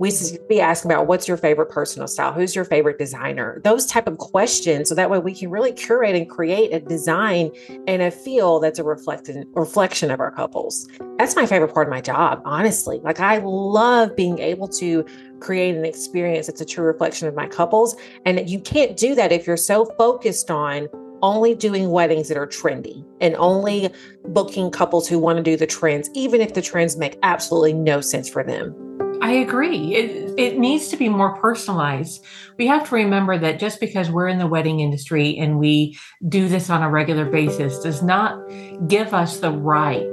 We 0.00 0.10
should 0.10 0.48
be 0.48 0.62
asking 0.62 0.90
about 0.90 1.06
what's 1.06 1.28
your 1.28 1.36
favorite 1.36 1.66
personal 1.66 2.08
style? 2.08 2.32
Who's 2.32 2.56
your 2.56 2.64
favorite 2.64 2.98
designer? 2.98 3.60
Those 3.64 3.84
type 3.84 4.08
of 4.08 4.16
questions 4.16 4.88
so 4.88 4.94
that 4.94 5.10
way 5.10 5.18
we 5.18 5.34
can 5.34 5.50
really 5.50 5.72
curate 5.72 6.16
and 6.16 6.28
create 6.28 6.72
a 6.72 6.80
design 6.80 7.50
and 7.86 8.00
a 8.00 8.10
feel 8.10 8.60
that's 8.60 8.78
a 8.78 8.84
reflected 8.84 9.46
reflection 9.52 10.10
of 10.10 10.18
our 10.18 10.30
couples. 10.30 10.88
That's 11.18 11.36
my 11.36 11.44
favorite 11.44 11.74
part 11.74 11.86
of 11.86 11.90
my 11.90 12.00
job 12.00 12.40
honestly. 12.46 13.00
Like 13.04 13.20
i 13.20 13.42
love 13.44 14.16
being 14.16 14.38
able 14.38 14.68
to 14.68 15.04
create 15.38 15.76
an 15.76 15.84
experience 15.84 16.46
that's 16.46 16.62
a 16.62 16.64
true 16.64 16.84
reflection 16.84 17.28
of 17.28 17.34
my 17.34 17.46
couples 17.46 17.94
and 18.24 18.48
you 18.48 18.58
can't 18.58 18.96
do 18.96 19.14
that 19.14 19.32
if 19.32 19.46
you're 19.46 19.56
so 19.58 19.84
focused 19.98 20.50
on 20.50 20.88
only 21.22 21.54
doing 21.54 21.90
weddings 21.90 22.28
that 22.28 22.38
are 22.38 22.46
trendy 22.46 23.04
and 23.20 23.36
only 23.36 23.90
booking 24.28 24.70
couples 24.70 25.06
who 25.06 25.18
want 25.18 25.36
to 25.36 25.42
do 25.42 25.58
the 25.58 25.66
trends, 25.66 26.08
even 26.14 26.40
if 26.40 26.54
the 26.54 26.62
trends 26.62 26.96
make 26.96 27.18
absolutely 27.22 27.74
no 27.74 28.00
sense 28.00 28.26
for 28.26 28.42
them. 28.42 28.89
I 29.22 29.32
agree. 29.32 29.94
It, 29.94 30.38
it 30.38 30.58
needs 30.58 30.88
to 30.88 30.96
be 30.96 31.08
more 31.08 31.36
personalized. 31.36 32.24
We 32.56 32.66
have 32.66 32.88
to 32.88 32.94
remember 32.94 33.38
that 33.38 33.58
just 33.58 33.80
because 33.80 34.10
we're 34.10 34.28
in 34.28 34.38
the 34.38 34.46
wedding 34.46 34.80
industry 34.80 35.36
and 35.38 35.58
we 35.58 35.98
do 36.28 36.48
this 36.48 36.70
on 36.70 36.82
a 36.82 36.90
regular 36.90 37.24
basis 37.24 37.78
does 37.80 38.02
not 38.02 38.38
give 38.88 39.12
us 39.12 39.38
the 39.38 39.50
right 39.50 40.12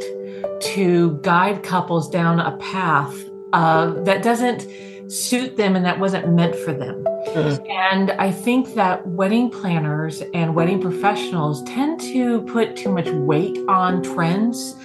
to 0.60 1.20
guide 1.24 1.64
couples 1.64 2.10
down 2.10 2.40
a 2.40 2.58
path 2.58 3.16
uh, 3.54 3.92
that 4.04 4.24
doesn't 4.24 4.68
suit 5.10 5.56
them 5.56 5.76
and 5.76 5.86
that 5.86 6.00
wasn't 6.00 6.34
meant 6.34 6.56
for 6.56 6.74
them. 6.74 7.04
Mm-hmm. 7.28 7.66
And 7.70 8.12
I 8.12 8.32
think 8.32 8.74
that 8.76 9.08
wedding 9.08 9.50
planners 9.50 10.22
and 10.34 10.54
wedding 10.54 10.82
professionals 10.82 11.64
tend 11.64 12.00
to 12.02 12.42
put 12.42 12.76
too 12.76 12.92
much 12.92 13.08
weight 13.10 13.58
on 13.70 14.04
trends, 14.04 14.76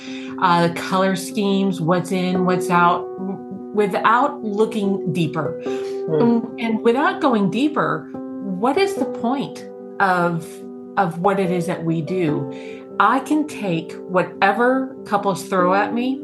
uh, 0.41 0.73
color 0.75 1.17
schemes, 1.17 1.81
what's 1.81 2.13
in, 2.13 2.45
what's 2.45 2.71
out 2.71 3.07
without 3.75 4.43
looking 4.43 5.13
deeper. 5.13 5.61
Mm. 5.65 6.57
And 6.59 6.83
without 6.83 7.21
going 7.21 7.51
deeper, 7.51 8.09
what 8.13 8.77
is 8.77 8.95
the 8.97 9.07
point 9.07 9.69
of 10.01 10.47
of 10.99 11.21
what 11.21 11.41
it 11.41 11.51
is 11.51 11.67
that 11.67 11.85
we 11.85 12.03
do? 12.03 12.53
I 13.01 13.21
can 13.21 13.47
take 13.49 13.93
whatever 13.93 14.95
couples 15.07 15.45
throw 15.49 15.75
at 15.75 15.95
me 15.95 16.21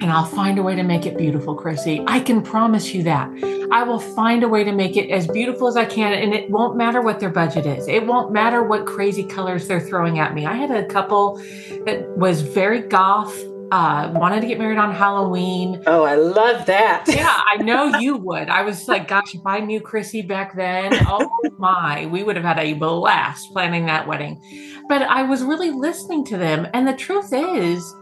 and 0.00 0.10
I'll 0.10 0.24
find 0.24 0.58
a 0.58 0.62
way 0.62 0.74
to 0.74 0.82
make 0.82 1.04
it 1.04 1.18
beautiful, 1.18 1.54
Krisy. 1.54 2.02
I 2.06 2.20
can 2.20 2.40
promise 2.42 2.94
you 2.94 3.02
that. 3.02 3.28
I 3.70 3.82
will 3.82 3.98
find 3.98 4.42
a 4.42 4.48
way 4.48 4.64
to 4.64 4.72
make 4.72 4.96
it 4.96 5.10
as 5.10 5.26
beautiful 5.26 5.68
as 5.68 5.76
I 5.76 5.84
can. 5.84 6.14
And 6.14 6.32
it 6.34 6.50
won't 6.50 6.76
matter 6.76 7.02
what 7.02 7.20
their 7.20 7.28
budget 7.28 7.66
is, 7.66 7.86
it 7.86 8.06
won't 8.06 8.32
matter 8.32 8.62
what 8.62 8.86
crazy 8.86 9.24
colors 9.24 9.68
they're 9.68 9.80
throwing 9.80 10.18
at 10.18 10.34
me. 10.34 10.46
I 10.46 10.54
had 10.54 10.70
a 10.70 10.86
couple 10.86 11.36
that 11.84 12.06
was 12.16 12.40
very 12.40 12.80
goth 12.80 13.44
uh, 13.70 14.10
wanted 14.14 14.40
to 14.40 14.46
get 14.46 14.58
married 14.58 14.78
on 14.78 14.94
Halloween. 14.94 15.82
Oh, 15.86 16.02
I 16.02 16.16
love 16.16 16.66
that. 16.66 17.04
yeah, 17.06 17.40
I 17.46 17.56
know 17.58 17.98
you 17.98 18.16
would. 18.16 18.48
I 18.48 18.62
was 18.62 18.88
like, 18.88 19.08
gosh, 19.08 19.34
if 19.34 19.46
I 19.46 19.60
knew 19.60 19.80
Krisy 19.80 20.26
back 20.26 20.56
then, 20.56 20.92
oh 21.06 21.30
my, 21.58 22.06
we 22.06 22.22
would 22.22 22.36
have 22.36 22.44
had 22.44 22.58
a 22.58 22.74
blast 22.74 23.52
planning 23.52 23.86
that 23.86 24.08
wedding. 24.08 24.42
But 24.88 25.02
I 25.02 25.22
was 25.22 25.42
really 25.42 25.70
listening 25.70 26.24
to 26.26 26.36
them. 26.36 26.66
And 26.74 26.86
the 26.86 26.94
truth 26.94 27.32
is, 27.32 27.94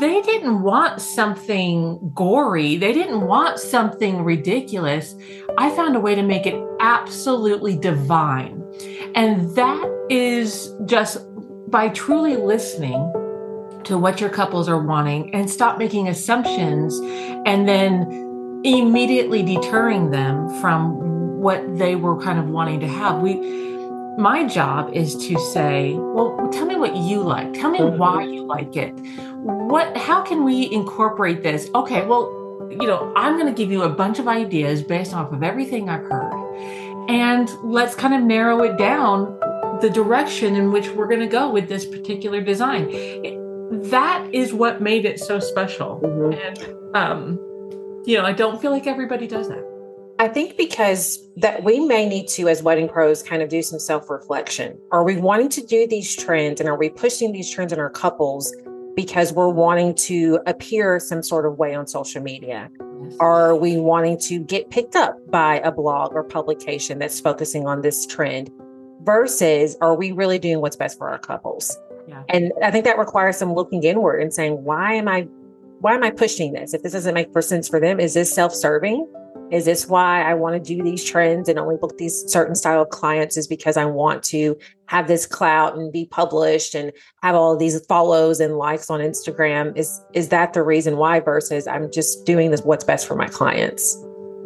they 0.00 0.20
didn't 0.22 0.62
want 0.62 1.00
something 1.00 2.10
gory. 2.14 2.76
They 2.76 2.92
didn't 2.92 3.20
want 3.20 3.60
something 3.60 4.24
ridiculous. 4.24 5.14
I 5.58 5.70
found 5.70 5.94
a 5.94 6.00
way 6.00 6.14
to 6.14 6.22
make 6.22 6.46
it 6.46 6.60
absolutely 6.80 7.76
divine. 7.76 8.64
And 9.14 9.54
that 9.54 10.06
is 10.10 10.74
just 10.86 11.18
by 11.70 11.90
truly 11.90 12.36
listening 12.36 13.12
to 13.84 13.98
what 13.98 14.20
your 14.20 14.30
couples 14.30 14.68
are 14.68 14.80
wanting 14.80 15.34
and 15.34 15.50
stop 15.50 15.78
making 15.78 16.08
assumptions 16.08 16.98
and 17.46 17.68
then 17.68 18.62
immediately 18.64 19.42
deterring 19.42 20.10
them 20.10 20.48
from 20.60 20.98
what 21.40 21.78
they 21.78 21.94
were 21.94 22.20
kind 22.20 22.38
of 22.38 22.48
wanting 22.48 22.80
to 22.80 22.88
have. 22.88 23.20
We 23.20 23.62
my 24.16 24.46
job 24.46 24.92
is 24.94 25.16
to 25.26 25.36
say, 25.52 25.94
well, 25.94 26.48
tell 26.52 26.66
me 26.66 26.76
what 26.76 26.96
you 26.96 27.20
like. 27.20 27.52
Tell 27.52 27.68
me 27.68 27.80
mm-hmm. 27.80 27.98
why 27.98 28.22
you 28.22 28.44
like 28.44 28.76
it. 28.76 28.92
What 29.42 29.96
how 29.96 30.22
can 30.22 30.44
we 30.44 30.70
incorporate 30.72 31.42
this? 31.42 31.68
Okay, 31.74 32.06
well, 32.06 32.68
you 32.70 32.86
know, 32.86 33.12
I'm 33.16 33.38
going 33.38 33.52
to 33.52 33.56
give 33.56 33.70
you 33.70 33.82
a 33.82 33.88
bunch 33.88 34.18
of 34.18 34.26
ideas 34.26 34.82
based 34.82 35.14
off 35.14 35.32
of 35.32 35.42
everything 35.42 35.88
I've 35.88 36.04
heard. 36.04 36.32
And 37.08 37.50
let's 37.62 37.94
kind 37.94 38.14
of 38.14 38.22
narrow 38.22 38.62
it 38.62 38.78
down 38.78 39.38
the 39.80 39.90
direction 39.90 40.56
in 40.56 40.72
which 40.72 40.88
we're 40.90 41.08
going 41.08 41.20
to 41.20 41.26
go 41.26 41.50
with 41.50 41.68
this 41.68 41.84
particular 41.84 42.40
design 42.40 42.88
that 43.90 44.28
is 44.32 44.52
what 44.52 44.80
made 44.80 45.04
it 45.04 45.20
so 45.20 45.38
special. 45.40 46.00
Mm-hmm. 46.02 46.32
And 46.40 46.96
um, 46.96 47.38
you 48.06 48.18
know, 48.18 48.24
I 48.24 48.32
don't 48.32 48.60
feel 48.60 48.70
like 48.70 48.86
everybody 48.86 49.26
does 49.26 49.48
that. 49.48 49.64
I 50.18 50.28
think 50.28 50.56
because 50.56 51.18
that 51.36 51.64
we 51.64 51.80
may 51.80 52.08
need 52.08 52.28
to, 52.28 52.48
as 52.48 52.62
wedding 52.62 52.88
pros, 52.88 53.22
kind 53.22 53.42
of 53.42 53.48
do 53.48 53.62
some 53.62 53.80
self 53.80 54.08
reflection. 54.08 54.78
Are 54.92 55.02
we 55.02 55.16
wanting 55.16 55.48
to 55.50 55.66
do 55.66 55.88
these 55.88 56.14
trends 56.14 56.60
and 56.60 56.68
are 56.68 56.78
we 56.78 56.88
pushing 56.88 57.32
these 57.32 57.50
trends 57.50 57.72
in 57.72 57.80
our 57.80 57.90
couples 57.90 58.54
because 58.94 59.32
we're 59.32 59.48
wanting 59.48 59.94
to 59.94 60.38
appear 60.46 61.00
some 61.00 61.22
sort 61.22 61.46
of 61.46 61.58
way 61.58 61.74
on 61.74 61.86
social 61.88 62.22
media? 62.22 62.70
Are 63.18 63.56
we 63.56 63.76
wanting 63.76 64.18
to 64.20 64.38
get 64.38 64.70
picked 64.70 64.94
up 64.94 65.18
by 65.30 65.56
a 65.60 65.72
blog 65.72 66.12
or 66.14 66.22
publication 66.22 66.98
that's 66.98 67.18
focusing 67.20 67.66
on 67.66 67.82
this 67.82 68.06
trend? 68.06 68.50
Versus, 69.02 69.76
are 69.82 69.94
we 69.94 70.12
really 70.12 70.38
doing 70.38 70.60
what's 70.60 70.76
best 70.76 70.96
for 70.96 71.10
our 71.10 71.18
couples? 71.18 71.76
And 72.28 72.52
I 72.62 72.70
think 72.70 72.84
that 72.84 72.98
requires 72.98 73.36
some 73.36 73.54
looking 73.54 73.82
inward 73.82 74.20
and 74.20 74.32
saying, 74.32 74.64
why 74.64 74.94
am 74.94 75.08
I 75.08 75.28
why 75.80 75.94
am 75.94 76.02
I 76.02 76.10
pushing 76.10 76.54
this? 76.54 76.72
If 76.72 76.82
this 76.82 76.92
doesn't 76.92 77.12
make 77.12 77.28
sense 77.42 77.68
for 77.68 77.78
them, 77.78 78.00
is 78.00 78.14
this 78.14 78.34
self-serving? 78.34 79.06
Is 79.50 79.66
this 79.66 79.86
why 79.86 80.22
I 80.22 80.32
want 80.32 80.54
to 80.54 80.76
do 80.76 80.82
these 80.82 81.04
trends 81.04 81.48
and 81.48 81.58
only 81.58 81.76
book 81.76 81.98
these 81.98 82.24
certain 82.26 82.54
style 82.54 82.82
of 82.82 82.88
clients? 82.88 83.36
Is 83.36 83.46
because 83.46 83.76
I 83.76 83.84
want 83.84 84.22
to 84.24 84.56
have 84.86 85.06
this 85.06 85.26
clout 85.26 85.76
and 85.76 85.92
be 85.92 86.06
published 86.06 86.74
and 86.74 86.90
have 87.22 87.34
all 87.34 87.52
of 87.52 87.58
these 87.58 87.84
follows 87.86 88.40
and 88.40 88.56
likes 88.56 88.88
on 88.88 89.00
Instagram? 89.00 89.76
Is 89.76 90.00
is 90.14 90.30
that 90.30 90.54
the 90.54 90.62
reason 90.62 90.96
why? 90.96 91.20
Versus 91.20 91.66
I'm 91.66 91.92
just 91.92 92.24
doing 92.24 92.50
this 92.50 92.62
what's 92.62 92.84
best 92.84 93.06
for 93.06 93.14
my 93.14 93.28
clients. 93.28 93.94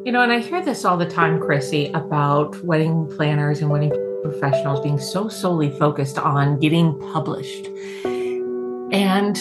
You 0.05 0.13
know, 0.13 0.23
and 0.23 0.33
I 0.33 0.41
hear 0.41 0.63
this 0.63 0.85
all 0.85 0.97
the 0.97 1.09
time, 1.09 1.39
Krisy, 1.39 1.95
about 1.95 2.63
wedding 2.65 3.07
planners 3.17 3.61
and 3.61 3.71
wedding 3.71 3.93
professionals 4.23 4.81
being 4.81 4.99
so 4.99 5.29
solely 5.29 5.71
focused 5.79 6.19
on 6.19 6.59
getting 6.59 6.99
published. 7.13 7.69
And 8.91 9.37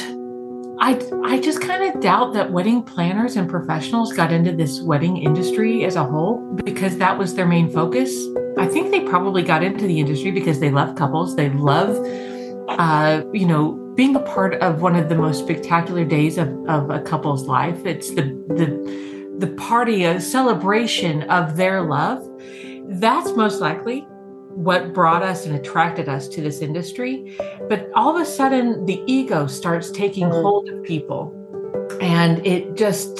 I 0.80 1.02
I 1.24 1.40
just 1.40 1.62
kind 1.62 1.84
of 1.84 2.02
doubt 2.02 2.34
that 2.34 2.52
wedding 2.52 2.84
planners 2.84 3.36
and 3.36 3.50
professionals 3.50 4.14
got 4.14 4.32
into 4.32 4.52
this 4.52 4.82
wedding 4.82 5.18
industry 5.18 5.86
as 5.86 5.96
a 5.96 6.04
whole 6.04 6.40
because 6.64 6.98
that 6.98 7.18
was 7.18 7.36
their 7.36 7.48
main 7.48 7.72
focus. 7.72 8.12
I 8.58 8.68
think 8.68 8.92
they 8.92 9.02
probably 9.02 9.44
got 9.44 9.64
into 9.64 9.88
the 9.88 10.00
industry 10.00 10.32
because 10.32 10.60
they 10.60 10.70
love 10.70 10.96
couples. 10.96 11.36
They 11.36 11.50
love, 11.50 11.96
uh, 12.70 13.24
you 13.34 13.46
know, 13.46 13.74
being 13.96 14.16
a 14.16 14.20
part 14.20 14.56
of 14.56 14.82
one 14.82 14.96
of 14.96 15.10
the 15.10 15.16
most 15.16 15.40
spectacular 15.44 16.06
days 16.06 16.38
of, 16.38 16.48
of 16.68 16.90
a 16.90 17.00
couple's 17.02 17.48
life. 17.48 17.86
It's 17.86 18.12
the 18.12 18.24
the 18.50 19.38
the 19.40 19.48
party, 19.56 20.04
a 20.04 20.20
celebration 20.20 21.24
of 21.24 21.58
their 21.58 21.82
love. 21.82 22.28
That's 22.90 23.36
most 23.36 23.62
likely 23.62 24.08
what 24.58 24.92
brought 24.92 25.22
us 25.22 25.46
and 25.46 25.56
attracted 25.56 26.10
us 26.10 26.28
to 26.28 26.42
this 26.42 26.62
industry. 26.62 27.38
But 27.70 27.92
all 27.94 28.16
of 28.16 28.20
a 28.20 28.26
sudden, 28.26 28.88
the 28.88 29.04
ego 29.06 29.46
starts 29.46 29.92
taking 29.92 30.24
mm-hmm. 30.26 30.42
hold 30.42 30.68
of 30.68 30.84
people. 30.84 31.32
And 32.02 32.46
it 32.46 32.76
just, 32.76 33.20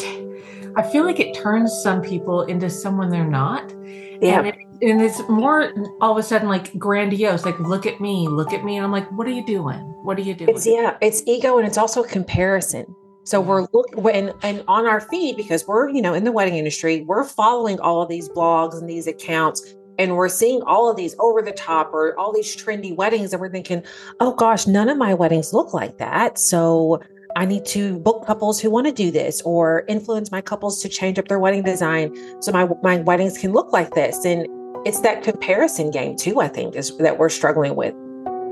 I 0.76 0.82
feel 0.92 1.06
like 1.06 1.20
it 1.20 1.36
turns 1.36 1.72
some 1.84 2.02
people 2.02 2.42
into 2.42 2.72
someone 2.72 3.12
they're 3.12 3.24
not. 3.24 3.72
Yeah. 4.20 4.40
And, 4.40 4.48
it, 4.48 4.56
and 4.82 5.00
it's 5.00 5.22
more 5.30 5.72
all 6.02 6.12
of 6.12 6.18
a 6.18 6.24
sudden 6.24 6.50
like 6.50 6.76
grandiose, 6.80 7.46
like, 7.46 7.60
look 7.60 7.86
at 7.86 8.02
me, 8.02 8.28
look 8.28 8.52
at 8.52 8.66
me. 8.66 8.76
And 8.76 8.84
I'm 8.84 8.92
like, 8.92 9.10
what 9.12 9.28
are 9.28 9.32
you 9.32 9.46
doing? 9.46 9.78
What 10.04 10.18
are 10.18 10.24
you 10.24 10.34
doing? 10.34 10.50
It's, 10.50 10.66
yeah, 10.66 10.98
it's 11.02 11.22
ego 11.28 11.60
and 11.60 11.68
it's 11.68 11.78
also 11.78 12.02
comparison. 12.02 12.88
So 13.26 13.40
we're 13.40 13.68
looking 13.74 14.02
when 14.02 14.34
and 14.42 14.64
on 14.68 14.88
our 14.88 15.02
feed 15.02 15.36
because 15.36 15.68
we're 15.68 15.90
you 15.90 16.02
know 16.02 16.14
in 16.14 16.24
the 16.24 16.32
wedding 16.32 16.56
industry, 16.56 17.02
we're 17.02 17.26
following 17.26 17.78
all 17.80 18.02
of 18.02 18.08
these 18.08 18.30
blogs 18.30 18.80
and 18.80 18.90
these 18.90 19.06
accounts 19.06 19.76
and 19.98 20.16
we're 20.16 20.30
seeing 20.30 20.62
all 20.64 20.90
of 20.90 20.98
these 20.98 21.16
over 21.20 21.42
the 21.42 21.52
top 21.52 21.94
or 21.94 22.18
all 22.18 22.34
these 22.34 22.56
trendy 22.56 22.96
weddings 22.96 23.34
and 23.34 23.42
we're 23.42 23.50
thinking 23.50 23.84
oh 24.20 24.34
gosh 24.34 24.68
none 24.68 24.90
of 24.90 24.98
my 24.98 25.14
weddings 25.14 25.54
look 25.54 25.74
like 25.74 25.98
that. 25.98 26.38
So 26.38 27.02
i 27.36 27.46
need 27.46 27.66
to 27.66 28.00
book 28.00 28.26
couples 28.26 28.60
who 28.60 28.70
want 28.72 28.88
to 28.88 28.94
do 28.94 29.12
this 29.12 29.42
or 29.42 29.84
influence 29.88 30.32
my 30.32 30.42
couples 30.42 30.82
to 30.82 30.90
change 30.90 31.20
up 31.20 31.28
their 31.28 31.40
wedding 31.40 31.64
design 31.64 32.16
so 32.42 32.52
my 32.52 32.68
my 32.82 32.98
weddings 32.98 33.38
can 33.38 33.52
look 33.54 33.72
like 33.74 33.94
this. 33.94 34.26
And 34.26 34.48
it's 34.86 35.02
that 35.02 35.24
comparison 35.24 35.92
game 35.92 36.16
too 36.16 36.40
i 36.40 36.48
think 36.48 36.76
is 36.76 36.96
that 36.98 37.18
we're 37.18 37.30
struggling 37.30 37.76
with. 37.76 37.94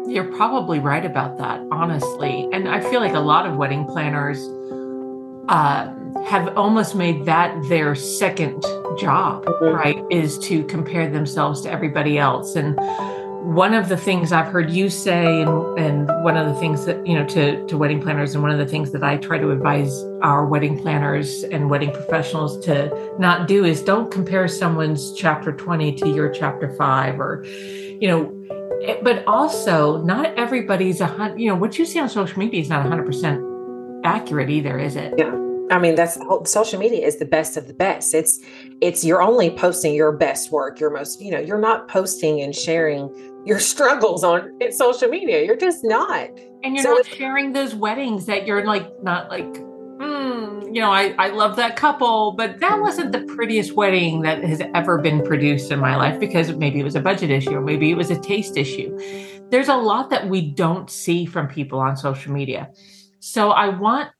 You're 0.07 0.31
probably 0.35 0.79
right 0.79 1.05
about 1.05 1.37
that 1.37 1.61
honestly. 1.71 2.47
And 2.51 2.67
i 2.67 2.79
feel 2.81 2.99
like 2.99 3.13
a 3.13 3.19
lot 3.19 3.45
of 3.45 3.55
wedding 3.55 3.85
planners 3.85 4.39
uh, 5.47 5.93
have 6.25 6.57
almost 6.57 6.95
made 6.95 7.25
that 7.25 7.55
their 7.69 7.95
second 7.95 8.61
job, 8.97 9.45
mm-hmm. 9.45 9.75
right? 9.75 10.03
Is 10.09 10.37
to 10.39 10.63
compare 10.65 11.09
themselves 11.09 11.61
to 11.61 11.71
everybody 11.71 12.17
else. 12.17 12.55
And 12.55 12.75
one 13.45 13.75
of 13.75 13.89
the 13.89 13.97
things 13.97 14.31
I've 14.31 14.47
heard 14.47 14.71
you 14.71 14.89
say, 14.89 15.41
and, 15.43 15.77
and 15.77 16.07
one 16.23 16.35
of 16.35 16.47
the 16.47 16.59
things 16.59 16.85
that, 16.85 17.05
you 17.05 17.13
know, 17.13 17.25
to, 17.27 17.63
to 17.67 17.77
wedding 17.77 18.01
planners, 18.01 18.33
and 18.33 18.41
one 18.41 18.51
of 18.51 18.57
the 18.57 18.65
things 18.65 18.91
that 18.91 19.03
I 19.03 19.17
try 19.17 19.37
to 19.37 19.51
advise 19.51 20.03
our 20.23 20.47
wedding 20.47 20.79
planners 20.79 21.43
and 21.43 21.69
wedding 21.69 21.91
professionals 21.91 22.63
to 22.65 23.15
not 23.19 23.47
do 23.47 23.63
is 23.63 23.83
don't 23.83 24.11
compare 24.11 24.47
someone's 24.47 25.13
chapter 25.13 25.51
20 25.51 25.93
to 25.97 26.09
your 26.09 26.29
chapter 26.29 26.73
five 26.75 27.19
or, 27.19 27.45
you 27.45 28.07
know, 28.07 28.33
eh, 28.83 28.97
but 29.03 29.23
also 29.27 30.01
not 30.01 30.33
everybody's 30.39 30.99
a 30.99 31.05
hundred, 31.05 31.39
you 31.39 31.47
know, 31.47 31.55
what 31.55 31.77
you 31.77 31.85
see 31.85 31.99
on 31.99 32.09
social 32.09 32.39
media 32.39 32.61
is 32.61 32.69
not 32.69 32.83
100% 32.83 33.44
accurate 34.05 34.49
either, 34.49 34.79
is 34.79 34.95
it? 34.95 35.13
Yeah. 35.17 35.33
I 35.71 35.79
mean, 35.79 35.95
that's 35.95 36.17
social 36.43 36.79
media 36.79 37.05
is 37.05 37.17
the 37.17 37.25
best 37.25 37.57
of 37.57 37.67
the 37.67 37.73
best. 37.73 38.13
It's 38.13 38.39
it's 38.81 39.03
you're 39.03 39.21
only 39.21 39.49
posting 39.49 39.95
your 39.95 40.11
best 40.11 40.51
work, 40.51 40.79
your 40.79 40.91
most, 40.91 41.19
you 41.21 41.31
know, 41.31 41.39
you're 41.39 41.59
not 41.59 41.87
posting 41.87 42.39
and 42.41 42.53
sharing 42.53 43.09
your 43.45 43.59
struggles 43.71 44.23
on 44.23 44.51
social 44.71 45.09
media. 45.09 45.43
You're 45.43 45.57
just 45.57 45.83
not. 45.83 46.29
And 46.63 46.75
you're 46.75 46.83
so 46.83 46.93
not 46.93 47.05
sharing 47.05 47.53
those 47.53 47.73
weddings 47.73 48.27
that 48.27 48.45
you're 48.45 48.63
like 48.65 48.91
not 49.03 49.29
like, 49.29 49.45
mm, 49.45 50.73
you 50.73 50.81
know, 50.81 50.91
I, 50.91 51.15
I 51.17 51.29
love 51.29 51.55
that 51.55 51.75
couple, 51.75 52.33
but 52.33 52.59
that 52.59 52.79
wasn't 52.79 53.11
the 53.11 53.21
prettiest 53.21 53.75
wedding 53.75 54.21
that 54.21 54.43
has 54.43 54.61
ever 54.75 54.99
been 54.99 55.23
produced 55.23 55.71
in 55.71 55.79
my 55.79 55.95
life 55.95 56.19
because 56.19 56.51
maybe 56.55 56.79
it 56.79 56.83
was 56.83 56.95
a 56.95 57.01
budget 57.01 57.31
issue 57.31 57.55
or 57.55 57.61
maybe 57.61 57.89
it 57.89 57.95
was 57.95 58.11
a 58.11 58.19
taste 58.19 58.55
issue. 58.55 58.95
There's 59.49 59.69
a 59.69 59.77
lot 59.77 60.11
that 60.11 60.27
we 60.27 60.41
don't 60.41 60.89
see 60.89 61.25
from 61.25 61.47
people 61.47 61.79
on 61.79 61.97
social 61.97 62.31
media. 62.31 62.69
So 63.25 63.49
I 63.49 63.69
want 63.69 64.11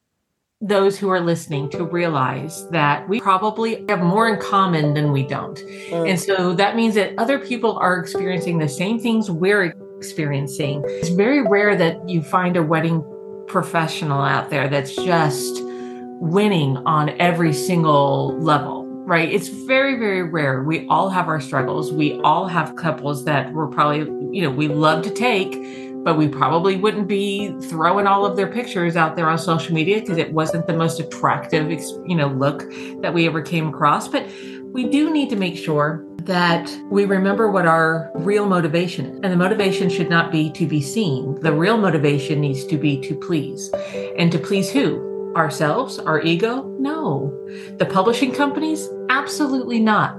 those 0.61 0.97
who 0.97 1.09
are 1.09 1.21
listening 1.21 1.69
to 1.69 1.83
realize 1.83 2.67
that 2.71 3.07
we 3.07 3.21
probably 3.21 3.85
have 3.87 4.01
more 4.01 4.27
in 4.27 4.41
common 4.41 4.95
than 4.95 5.11
we 5.11 5.21
don't. 5.21 5.59
Mm. 5.59 6.09
And 6.09 6.19
so 6.19 6.55
that 6.55 6.75
means 6.75 6.95
that 6.95 7.13
other 7.19 7.37
people 7.37 7.77
are 7.77 7.99
experiencing 7.99 8.57
the 8.57 8.67
same 8.67 8.99
things 8.99 9.29
we're 9.29 9.75
experiencing. 9.99 10.83
It's 10.87 11.09
very 11.09 11.47
rare 11.47 11.75
that 11.75 12.09
you 12.09 12.23
find 12.23 12.57
a 12.57 12.63
wedding 12.63 13.03
professional 13.47 14.23
out 14.23 14.49
there 14.49 14.67
that's 14.67 14.95
just 14.95 15.61
winning 15.63 16.77
on 16.77 17.09
every 17.21 17.53
single 17.53 18.35
level, 18.39 18.87
right? 19.05 19.31
It's 19.31 19.49
very, 19.49 19.99
very 19.99 20.23
rare. 20.23 20.63
We 20.63 20.87
all 20.87 21.09
have 21.09 21.27
our 21.27 21.39
struggles. 21.39 21.93
We 21.93 22.19
all 22.21 22.47
have 22.47 22.75
couples 22.75 23.23
that 23.25 23.53
we're 23.53 23.67
probably, 23.67 23.99
you 24.35 24.41
know, 24.41 24.49
we 24.49 24.67
love 24.67 25.03
to 25.03 25.11
take 25.11 25.84
but 26.05 26.17
we 26.17 26.29
probably 26.29 26.77
wouldn't 26.77 27.07
be 27.07 27.53
throwing 27.63 28.05
all 28.07 28.25
of 28.25 28.37
their 28.37 28.47
pictures 28.47 28.95
out 28.95 29.15
there 29.15 29.27
on 29.27 29.37
social 29.37 29.73
media 29.73 29.99
because 29.99 30.17
it 30.17 30.31
wasn't 30.31 30.65
the 30.67 30.73
most 30.73 30.99
attractive 30.99 31.69
you 32.05 32.15
know 32.15 32.27
look 32.27 32.59
that 33.01 33.13
we 33.13 33.25
ever 33.27 33.41
came 33.41 33.67
across 33.67 34.07
but 34.07 34.25
we 34.71 34.87
do 34.87 35.11
need 35.11 35.29
to 35.29 35.35
make 35.35 35.57
sure 35.57 36.05
that 36.25 36.69
we 36.89 37.05
remember 37.05 37.49
what 37.49 37.65
our 37.65 38.11
real 38.15 38.45
motivation 38.45 39.05
is. 39.05 39.19
And 39.23 39.31
the 39.31 39.37
motivation 39.37 39.89
should 39.89 40.09
not 40.09 40.31
be 40.31 40.51
to 40.51 40.65
be 40.65 40.81
seen. 40.81 41.39
The 41.41 41.53
real 41.53 41.77
motivation 41.77 42.41
needs 42.41 42.65
to 42.65 42.77
be 42.77 42.99
to 43.01 43.15
please. 43.15 43.71
And 44.17 44.31
to 44.31 44.39
please 44.39 44.69
who? 44.69 45.33
Ourselves? 45.35 45.99
Our 45.99 46.21
ego? 46.21 46.63
No. 46.79 47.31
The 47.77 47.85
publishing 47.85 48.33
companies? 48.33 48.89
Absolutely 49.09 49.79
not. 49.79 50.17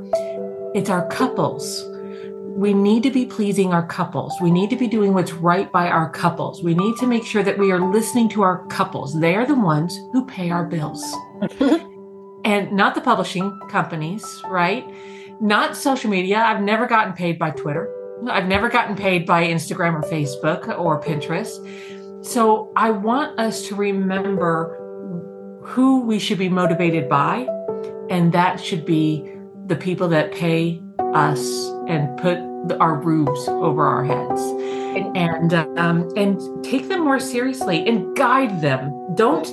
It's 0.74 0.90
our 0.90 1.08
couples 1.08 1.84
we 2.56 2.72
need 2.72 3.02
to 3.02 3.10
be 3.10 3.26
pleasing 3.26 3.74
our 3.74 3.86
couples. 3.86 4.34
We 4.40 4.50
need 4.50 4.70
to 4.70 4.76
be 4.76 4.88
doing 4.88 5.12
what's 5.12 5.34
right 5.34 5.70
by 5.70 5.88
our 5.88 6.08
couples. 6.08 6.62
We 6.62 6.74
need 6.74 6.96
to 6.96 7.06
make 7.06 7.26
sure 7.26 7.42
that 7.42 7.58
we 7.58 7.70
are 7.70 7.78
listening 7.78 8.30
to 8.30 8.40
our 8.40 8.66
couples. 8.68 9.20
They 9.20 9.36
are 9.36 9.44
the 9.44 9.54
ones 9.54 9.94
who 10.12 10.24
pay 10.24 10.50
our 10.50 10.64
bills. 10.64 11.04
and 12.46 12.72
not 12.72 12.94
the 12.94 13.02
publishing 13.02 13.60
companies, 13.68 14.24
right? 14.48 14.90
Not 15.38 15.76
social 15.76 16.08
media. 16.08 16.38
I've 16.38 16.62
never 16.62 16.86
gotten 16.86 17.12
paid 17.12 17.38
by 17.38 17.50
Twitter. 17.50 17.92
I've 18.26 18.46
never 18.46 18.70
gotten 18.70 18.96
paid 18.96 19.26
by 19.26 19.44
Instagram 19.44 19.94
or 19.94 20.02
Facebook 20.08 20.78
or 20.78 20.98
Pinterest. 21.02 22.24
So 22.24 22.72
I 22.74 22.90
want 22.90 23.38
us 23.38 23.68
to 23.68 23.74
remember 23.74 24.78
who 25.62 26.00
we 26.00 26.18
should 26.18 26.38
be 26.38 26.48
motivated 26.48 27.06
by, 27.10 27.46
and 28.08 28.32
that 28.32 28.58
should 28.58 28.86
be 28.86 29.30
the 29.66 29.76
people 29.76 30.08
that 30.08 30.32
pay 30.32 30.80
us 30.98 31.40
and 31.88 32.16
put 32.18 32.38
our 32.80 32.96
roofs 32.96 33.48
over 33.48 33.86
our 33.86 34.04
heads. 34.04 34.40
And 35.14 35.52
um, 35.78 36.10
and 36.16 36.64
take 36.64 36.88
them 36.88 37.04
more 37.04 37.20
seriously 37.20 37.86
and 37.86 38.16
guide 38.16 38.62
them. 38.62 39.14
Don't 39.14 39.44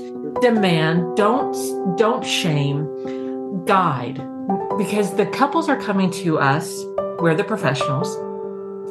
demand 0.41 1.17
don't 1.17 1.97
don't 1.97 2.25
shame. 2.25 3.65
Guide. 3.65 4.15
Because 4.77 5.15
the 5.15 5.25
couples 5.25 5.69
are 5.69 5.79
coming 5.79 6.11
to 6.11 6.39
us 6.39 6.83
we're 7.19 7.35
the 7.35 7.43
professionals 7.43 8.17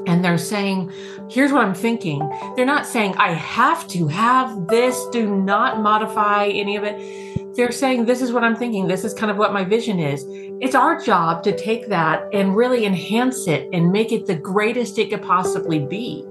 and 0.07 0.25
they're 0.25 0.38
saying, 0.38 0.91
here's 1.31 1.53
what 1.53 1.65
I'm 1.65 1.75
thinking. 1.75 2.29
They're 2.57 2.65
not 2.65 2.87
saying, 2.87 3.15
I 3.19 3.33
have 3.35 3.87
to 3.88 4.09
have 4.09 4.67
this, 4.67 5.05
do 5.12 5.35
not 5.37 5.81
modify 5.81 6.47
any 6.47 6.77
of 6.77 6.85
it. 6.85 7.32
They're 7.55 7.73
saying, 7.73 8.07
this 8.07 8.23
is 8.23 8.33
what 8.33 8.45
I'm 8.45 8.57
thinking. 8.57 8.88
This 8.88 9.05
is 9.05 9.12
kind 9.12 9.31
of 9.31 9.37
what 9.37 9.53
my 9.53 9.62
vision 9.62 9.99
is. 9.99 10.25
It's 10.61 10.75
our 10.75 10.99
job 10.99 11.43
to 11.43 11.57
take 11.57 11.88
that 11.88 12.27
and 12.33 12.57
really 12.57 12.87
enhance 12.87 13.47
it 13.47 13.69
and 13.73 13.93
make 13.93 14.11
it 14.11 14.27
the 14.27 14.35
greatest 14.35 14.99
it 14.99 15.11
could 15.11 15.23
possibly 15.23 15.79
be, 15.79 16.25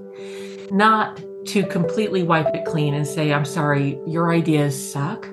not 0.72 1.22
to 1.46 1.64
completely 1.64 2.24
wipe 2.24 2.52
it 2.54 2.64
clean 2.64 2.94
and 2.94 3.06
say, 3.06 3.32
I'm 3.32 3.44
sorry, 3.44 4.00
your 4.06 4.32
ideas 4.32 4.92
suck. 4.92 5.28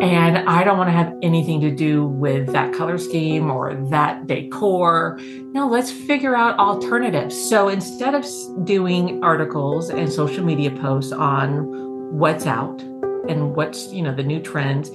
And 0.00 0.38
I 0.38 0.64
don't 0.64 0.76
want 0.76 0.88
to 0.88 0.92
have 0.92 1.14
anything 1.22 1.60
to 1.60 1.70
do 1.70 2.06
with 2.06 2.48
that 2.48 2.74
color 2.74 2.98
scheme 2.98 3.50
or 3.50 3.74
that 3.90 4.26
decor. 4.26 5.18
No, 5.52 5.68
let's 5.68 5.90
figure 5.90 6.34
out 6.34 6.58
alternatives. 6.58 7.34
So 7.48 7.68
instead 7.68 8.14
of 8.14 8.26
doing 8.64 9.22
articles 9.22 9.90
and 9.90 10.12
social 10.12 10.44
media 10.44 10.72
posts 10.72 11.12
on 11.12 12.18
what's 12.18 12.46
out 12.46 12.82
and 13.28 13.54
what's, 13.54 13.92
you 13.92 14.02
know, 14.02 14.14
the 14.14 14.22
new 14.22 14.40
trends, 14.40 14.90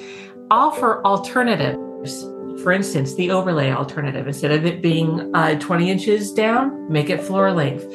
offer 0.52 1.04
alternatives 1.06 2.26
for 2.64 2.72
instance, 2.72 3.16
the 3.16 3.32
overlay 3.32 3.72
alternative, 3.72 4.28
instead 4.28 4.52
of 4.52 4.66
it 4.66 4.82
being 4.82 5.34
uh, 5.34 5.58
20 5.60 5.90
inches 5.90 6.34
down, 6.34 6.92
make 6.92 7.10
it 7.10 7.22
floor 7.22 7.52
length. 7.52 7.86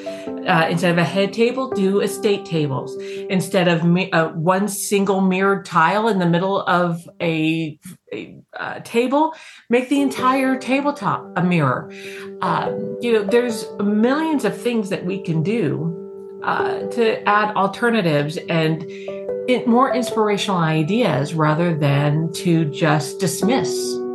Uh, 0.47 0.67
instead 0.71 0.91
of 0.91 0.99
a 0.99 1.05
head 1.05 1.33
table, 1.33 1.71
do 1.71 2.01
estate 2.01 2.45
tables. 2.45 2.97
Instead 3.29 3.69
of 3.69 3.83
uh, 4.13 4.29
one 4.31 4.69
single 4.69 5.21
mirrored 5.21 5.65
tile 5.67 6.09
in 6.09 6.19
the 6.19 6.27
middle 6.27 6.63
of 6.63 7.09
a, 7.21 7.79
a 8.13 8.37
uh, 8.59 8.81
table, 8.81 9.35
make 9.69 9.89
the 9.89 10.01
entire 10.01 10.57
tabletop 10.57 11.31
a 11.37 11.43
mirror. 11.43 11.91
Um, 12.41 12.97
you 13.01 13.13
know, 13.13 13.25
there's 13.25 13.67
millions 13.83 14.45
of 14.45 14.57
things 14.57 14.89
that 14.91 15.05
we 15.05 15.23
can 15.23 15.43
do 15.43 16.41
uh, 16.43 16.87
to 16.89 17.27
add 17.29 17.55
alternatives 17.57 18.39
and 18.49 18.83
it, 19.49 19.67
more 19.67 19.95
inspirational 19.95 20.59
ideas 20.59 21.35
rather 21.35 21.75
than 21.75 22.33
to 22.33 22.65
just 22.67 23.21
dismiss 23.21 23.71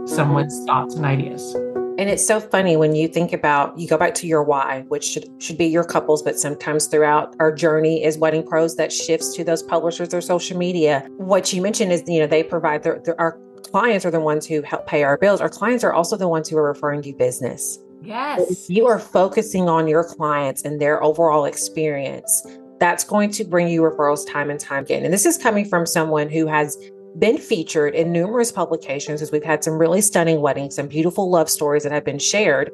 someone's 0.05 0.63
thoughts 0.65 0.95
and 0.95 1.05
ideas. 1.05 1.55
And 1.99 2.09
it's 2.09 2.25
so 2.25 2.39
funny 2.39 2.77
when 2.77 2.95
you 2.95 3.09
think 3.09 3.33
about 3.33 3.77
you 3.77 3.87
go 3.87 3.97
back 3.97 4.15
to 4.15 4.27
your 4.27 4.41
why, 4.41 4.85
which 4.87 5.03
should 5.03 5.29
should 5.39 5.57
be 5.57 5.65
your 5.65 5.83
couples, 5.83 6.23
but 6.23 6.39
sometimes 6.39 6.87
throughout 6.87 7.35
our 7.39 7.51
journey 7.51 8.03
is 8.03 8.17
wedding 8.17 8.41
pros 8.41 8.77
that 8.77 8.93
shifts 8.93 9.35
to 9.35 9.43
those 9.43 9.61
publishers 9.61 10.13
or 10.13 10.21
social 10.21 10.57
media. 10.57 11.05
What 11.17 11.51
you 11.51 11.61
mentioned 11.61 11.91
is 11.91 12.03
you 12.07 12.21
know 12.21 12.27
they 12.27 12.41
provide 12.41 12.83
their, 12.83 13.01
their 13.03 13.19
our 13.19 13.37
clients 13.63 14.05
are 14.05 14.11
the 14.11 14.21
ones 14.21 14.47
who 14.47 14.61
help 14.61 14.87
pay 14.87 15.03
our 15.03 15.17
bills. 15.17 15.41
Our 15.41 15.49
clients 15.49 15.83
are 15.83 15.91
also 15.91 16.15
the 16.15 16.29
ones 16.29 16.47
who 16.47 16.57
are 16.57 16.63
referring 16.63 17.03
you 17.03 17.15
business. 17.15 17.77
Yes. 18.01 18.69
you 18.69 18.87
are 18.87 18.97
focusing 18.97 19.67
on 19.67 19.87
your 19.89 20.05
clients 20.05 20.63
and 20.63 20.79
their 20.79 21.03
overall 21.03 21.43
experience. 21.43 22.45
That's 22.79 23.03
going 23.03 23.31
to 23.31 23.43
bring 23.43 23.67
you 23.67 23.81
referrals 23.81 24.27
time 24.27 24.49
and 24.49 24.59
time 24.59 24.83
again. 24.83 25.03
And 25.03 25.13
this 25.13 25.25
is 25.25 25.37
coming 25.37 25.65
from 25.65 25.85
someone 25.85 26.29
who 26.29 26.47
has 26.47 26.77
been 27.17 27.37
featured 27.37 27.95
in 27.95 28.11
numerous 28.11 28.51
publications 28.51 29.21
as 29.21 29.31
we've 29.31 29.43
had 29.43 29.63
some 29.63 29.77
really 29.77 30.01
stunning 30.01 30.41
weddings 30.41 30.77
and 30.77 30.89
beautiful 30.89 31.29
love 31.29 31.49
stories 31.49 31.83
that 31.83 31.91
have 31.91 32.05
been 32.05 32.19
shared. 32.19 32.71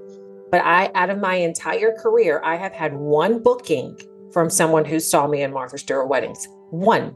But 0.52 0.62
I, 0.64 0.92
out 0.94 1.10
of 1.10 1.20
my 1.20 1.36
entire 1.36 1.94
career, 1.94 2.42
I 2.44 2.56
have 2.56 2.74
had 2.74 2.94
one 2.94 3.42
booking 3.42 3.98
from 4.32 4.50
someone 4.50 4.86
who 4.86 5.00
saw 5.00 5.28
me 5.28 5.42
in 5.42 5.54
Martha 5.54 5.78
Stewart 5.78 6.10
weddings. 6.10 6.48
One. 6.70 7.16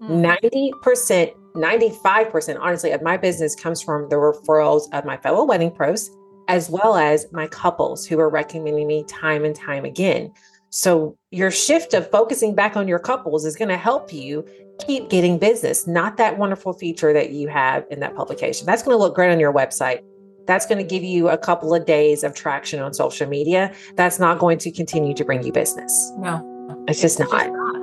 Mm. 0.00 0.38
90%, 0.40 1.34
95%, 1.56 2.58
honestly, 2.60 2.92
of 2.92 3.02
my 3.02 3.16
business 3.16 3.54
comes 3.54 3.82
from 3.82 4.08
the 4.08 4.16
referrals 4.16 4.82
of 4.92 5.04
my 5.04 5.16
fellow 5.16 5.44
wedding 5.44 5.70
pros, 5.70 6.10
as 6.48 6.70
well 6.70 6.96
as 6.96 7.26
my 7.32 7.46
couples 7.48 8.06
who 8.06 8.18
are 8.20 8.30
recommending 8.30 8.86
me 8.86 9.04
time 9.04 9.44
and 9.44 9.54
time 9.54 9.84
again. 9.84 10.32
So, 10.76 11.16
your 11.30 11.52
shift 11.52 11.94
of 11.94 12.10
focusing 12.10 12.52
back 12.52 12.76
on 12.76 12.88
your 12.88 12.98
couples 12.98 13.44
is 13.44 13.54
going 13.54 13.68
to 13.68 13.76
help 13.76 14.12
you 14.12 14.44
keep 14.84 15.08
getting 15.08 15.38
business, 15.38 15.86
not 15.86 16.16
that 16.16 16.36
wonderful 16.36 16.72
feature 16.72 17.12
that 17.12 17.30
you 17.30 17.46
have 17.46 17.84
in 17.92 18.00
that 18.00 18.16
publication. 18.16 18.66
That's 18.66 18.82
going 18.82 18.92
to 18.92 18.98
look 18.98 19.14
great 19.14 19.30
on 19.30 19.38
your 19.38 19.52
website. 19.52 20.00
That's 20.48 20.66
going 20.66 20.78
to 20.78 20.84
give 20.84 21.04
you 21.04 21.28
a 21.28 21.38
couple 21.38 21.72
of 21.72 21.86
days 21.86 22.24
of 22.24 22.34
traction 22.34 22.80
on 22.80 22.92
social 22.92 23.28
media. 23.28 23.72
That's 23.94 24.18
not 24.18 24.40
going 24.40 24.58
to 24.58 24.72
continue 24.72 25.14
to 25.14 25.24
bring 25.24 25.44
you 25.44 25.52
business. 25.52 26.12
No, 26.18 26.42
it's 26.88 27.00
just, 27.00 27.20
it's 27.20 27.30
not. 27.30 27.42
just 27.42 27.52
not. 27.52 27.76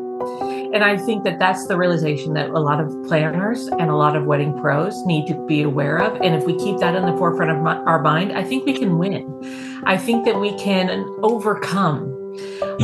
And 0.73 0.84
I 0.84 0.97
think 0.97 1.23
that 1.23 1.39
that's 1.39 1.67
the 1.67 1.77
realization 1.77 2.34
that 2.34 2.49
a 2.49 2.60
lot 2.60 2.82
of 2.82 2.89
planners 3.08 3.67
and 3.67 3.89
a 3.89 3.95
lot 3.95 4.17
of 4.17 4.25
wedding 4.25 4.60
pros 4.60 5.01
need 5.06 5.27
to 5.27 5.45
be 5.47 5.62
aware 5.62 5.97
of. 5.97 6.19
And 6.19 6.36
if 6.36 6.43
we 6.43 6.58
keep 6.58 6.77
that 6.80 6.95
in 6.95 7.06
the 7.06 7.15
forefront 7.15 7.51
of 7.51 7.63
my, 7.63 7.77
our 7.84 8.01
mind, 8.01 8.34
I 8.34 8.43
think 8.43 8.65
we 8.65 8.77
can 8.77 8.97
win. 8.97 9.82
I 9.86 9.97
think 9.97 10.25
that 10.25 10.41
we 10.41 10.58
can 10.58 11.08
overcome 11.23 12.17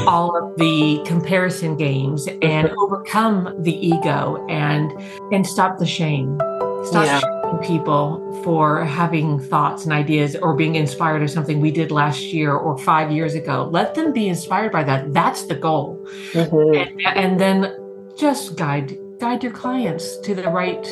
all 0.07 0.35
of 0.35 0.57
the 0.57 1.01
comparison 1.05 1.75
games 1.75 2.27
and 2.41 2.69
overcome 2.77 3.55
the 3.59 3.73
ego 3.73 4.45
and 4.49 4.91
and 5.31 5.45
stop 5.45 5.77
the 5.77 5.85
shame. 5.85 6.37
Stop 6.85 7.05
yeah. 7.05 7.19
shaming 7.19 7.57
people 7.67 8.41
for 8.43 8.83
having 8.83 9.39
thoughts 9.39 9.83
and 9.83 9.93
ideas 9.93 10.35
or 10.35 10.55
being 10.55 10.75
inspired 10.75 11.23
of 11.23 11.29
something 11.29 11.59
we 11.59 11.71
did 11.71 11.91
last 11.91 12.21
year 12.21 12.53
or 12.53 12.77
five 12.77 13.11
years 13.11 13.35
ago. 13.35 13.67
Let 13.71 13.95
them 13.95 14.13
be 14.13 14.27
inspired 14.27 14.71
by 14.71 14.83
that. 14.83 15.13
That's 15.13 15.45
the 15.45 15.55
goal. 15.55 16.05
Mm-hmm. 16.31 17.05
and, 17.05 17.17
and 17.17 17.39
then 17.39 17.75
just 18.17 18.55
guide 18.55 18.97
guide 19.19 19.43
your 19.43 19.51
clients 19.51 20.17
to 20.19 20.35
the 20.35 20.49
right 20.49 20.85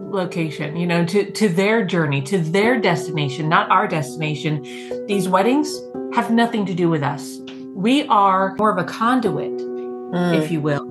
location 0.00 0.76
you 0.76 0.86
know 0.86 1.04
to 1.04 1.30
to 1.30 1.48
their 1.48 1.84
journey 1.84 2.20
to 2.20 2.38
their 2.38 2.80
destination 2.80 3.48
not 3.48 3.70
our 3.70 3.86
destination. 3.88 4.62
These 5.06 5.28
weddings 5.28 5.80
have 6.14 6.30
nothing 6.30 6.66
to 6.66 6.74
do 6.74 6.90
with 6.90 7.02
us 7.02 7.38
we 7.74 8.06
are 8.08 8.54
more 8.56 8.70
of 8.70 8.78
a 8.78 8.84
conduit, 8.84 9.50
mm. 9.50 10.42
if 10.42 10.50
you 10.50 10.60
will, 10.60 10.88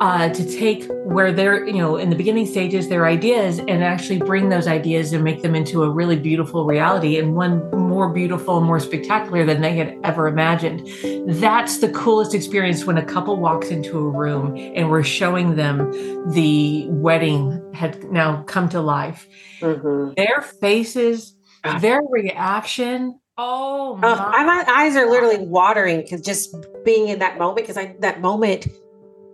uh, 0.00 0.28
to 0.28 0.44
take 0.44 0.84
where 1.04 1.32
they're, 1.32 1.66
you 1.66 1.78
know, 1.78 1.96
in 1.96 2.10
the 2.10 2.16
beginning 2.16 2.46
stages, 2.46 2.88
their 2.88 3.06
ideas 3.06 3.58
and 3.60 3.82
actually 3.82 4.18
bring 4.18 4.48
those 4.48 4.66
ideas 4.66 5.12
and 5.12 5.24
make 5.24 5.42
them 5.42 5.54
into 5.54 5.82
a 5.82 5.90
really 5.90 6.16
beautiful 6.16 6.66
reality 6.66 7.18
and 7.18 7.34
one 7.34 7.70
more 7.70 8.12
beautiful, 8.12 8.58
and 8.58 8.66
more 8.66 8.80
spectacular 8.80 9.44
than 9.46 9.62
they 9.62 9.74
had 9.74 9.96
ever 10.04 10.28
imagined. 10.28 10.86
That's 11.26 11.78
the 11.78 11.90
coolest 11.90 12.34
experience 12.34 12.84
when 12.84 12.98
a 12.98 13.04
couple 13.04 13.36
walks 13.36 13.68
into 13.68 13.96
a 13.96 14.10
room 14.10 14.56
and 14.56 14.90
we're 14.90 15.02
showing 15.02 15.56
them 15.56 15.90
the 16.32 16.86
wedding 16.90 17.62
had 17.72 18.04
now 18.10 18.42
come 18.42 18.68
to 18.70 18.80
life. 18.80 19.26
Mm-hmm. 19.60 20.14
Their 20.16 20.42
faces, 20.42 21.34
ah. 21.64 21.78
their 21.78 22.00
reaction, 22.10 23.18
Oh, 23.38 23.96
my, 23.96 24.12
uh, 24.12 24.44
my 24.44 24.64
eyes 24.66 24.96
are 24.96 25.10
literally 25.10 25.38
watering 25.38 26.00
because 26.00 26.22
just 26.22 26.54
being 26.86 27.08
in 27.08 27.18
that 27.18 27.36
moment, 27.38 27.58
because 27.58 27.76
I 27.76 27.94
that 28.00 28.22
moment, 28.22 28.66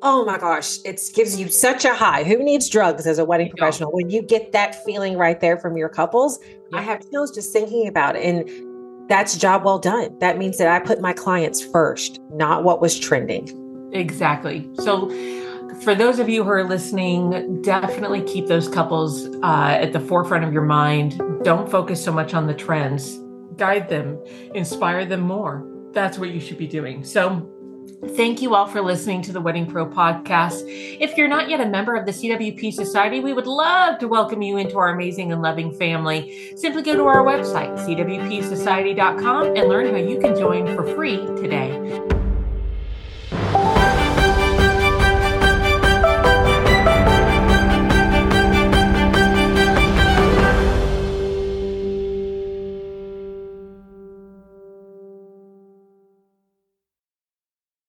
oh 0.02 0.24
my 0.24 0.38
gosh, 0.38 0.78
it 0.84 1.00
gives 1.14 1.38
you 1.38 1.48
such 1.48 1.84
a 1.84 1.94
high. 1.94 2.24
Who 2.24 2.42
needs 2.42 2.68
drugs 2.68 3.06
as 3.06 3.20
a 3.20 3.24
wedding 3.24 3.50
professional? 3.50 3.92
When 3.92 4.10
you 4.10 4.20
get 4.20 4.50
that 4.52 4.84
feeling 4.84 5.16
right 5.16 5.38
there 5.38 5.56
from 5.56 5.76
your 5.76 5.88
couples, 5.88 6.40
yeah. 6.42 6.78
I 6.78 6.82
have 6.82 7.08
chills 7.10 7.32
just 7.32 7.52
thinking 7.52 7.86
about 7.86 8.16
it. 8.16 8.24
And 8.24 9.08
that's 9.08 9.36
job 9.36 9.64
well 9.64 9.78
done. 9.78 10.18
That 10.18 10.36
means 10.36 10.58
that 10.58 10.66
I 10.66 10.84
put 10.84 11.00
my 11.00 11.12
clients 11.12 11.64
first, 11.64 12.18
not 12.32 12.64
what 12.64 12.80
was 12.80 12.98
trending. 12.98 13.90
Exactly. 13.92 14.68
So 14.80 15.10
for 15.84 15.94
those 15.94 16.18
of 16.18 16.28
you 16.28 16.42
who 16.42 16.50
are 16.50 16.64
listening, 16.64 17.62
definitely 17.62 18.22
keep 18.22 18.48
those 18.48 18.68
couples 18.68 19.26
uh, 19.44 19.78
at 19.80 19.92
the 19.92 20.00
forefront 20.00 20.42
of 20.42 20.52
your 20.52 20.62
mind. 20.62 21.20
Don't 21.44 21.70
focus 21.70 22.02
so 22.02 22.10
much 22.10 22.34
on 22.34 22.48
the 22.48 22.54
trends 22.54 23.21
guide 23.56 23.88
them, 23.88 24.18
inspire 24.54 25.04
them 25.04 25.20
more. 25.20 25.66
That's 25.92 26.18
what 26.18 26.30
you 26.30 26.40
should 26.40 26.58
be 26.58 26.66
doing. 26.66 27.04
So, 27.04 27.48
Thank 28.16 28.42
you 28.42 28.56
all 28.56 28.66
for 28.66 28.80
listening 28.80 29.22
to 29.22 29.32
the 29.32 29.40
Wedding 29.40 29.64
Pro 29.64 29.86
podcast. 29.86 30.64
If 30.66 31.16
you're 31.16 31.28
not 31.28 31.48
yet 31.48 31.60
a 31.60 31.66
member 31.66 31.94
of 31.94 32.04
the 32.04 32.10
CWP 32.10 32.72
Society, 32.72 33.20
we 33.20 33.32
would 33.32 33.46
love 33.46 33.98
to 34.00 34.08
welcome 34.08 34.42
you 34.42 34.56
into 34.56 34.76
our 34.78 34.88
amazing 34.88 35.30
and 35.30 35.40
loving 35.40 35.72
family. 35.72 36.52
Simply 36.56 36.82
go 36.82 36.96
to 36.96 37.06
our 37.06 37.24
website, 37.24 37.78
cwpsociety.com, 37.78 39.56
and 39.56 39.68
learn 39.68 39.86
how 39.90 39.96
you 39.96 40.18
can 40.18 40.36
join 40.36 40.66
for 40.74 40.84
free 40.94 41.18
today. 41.36 42.21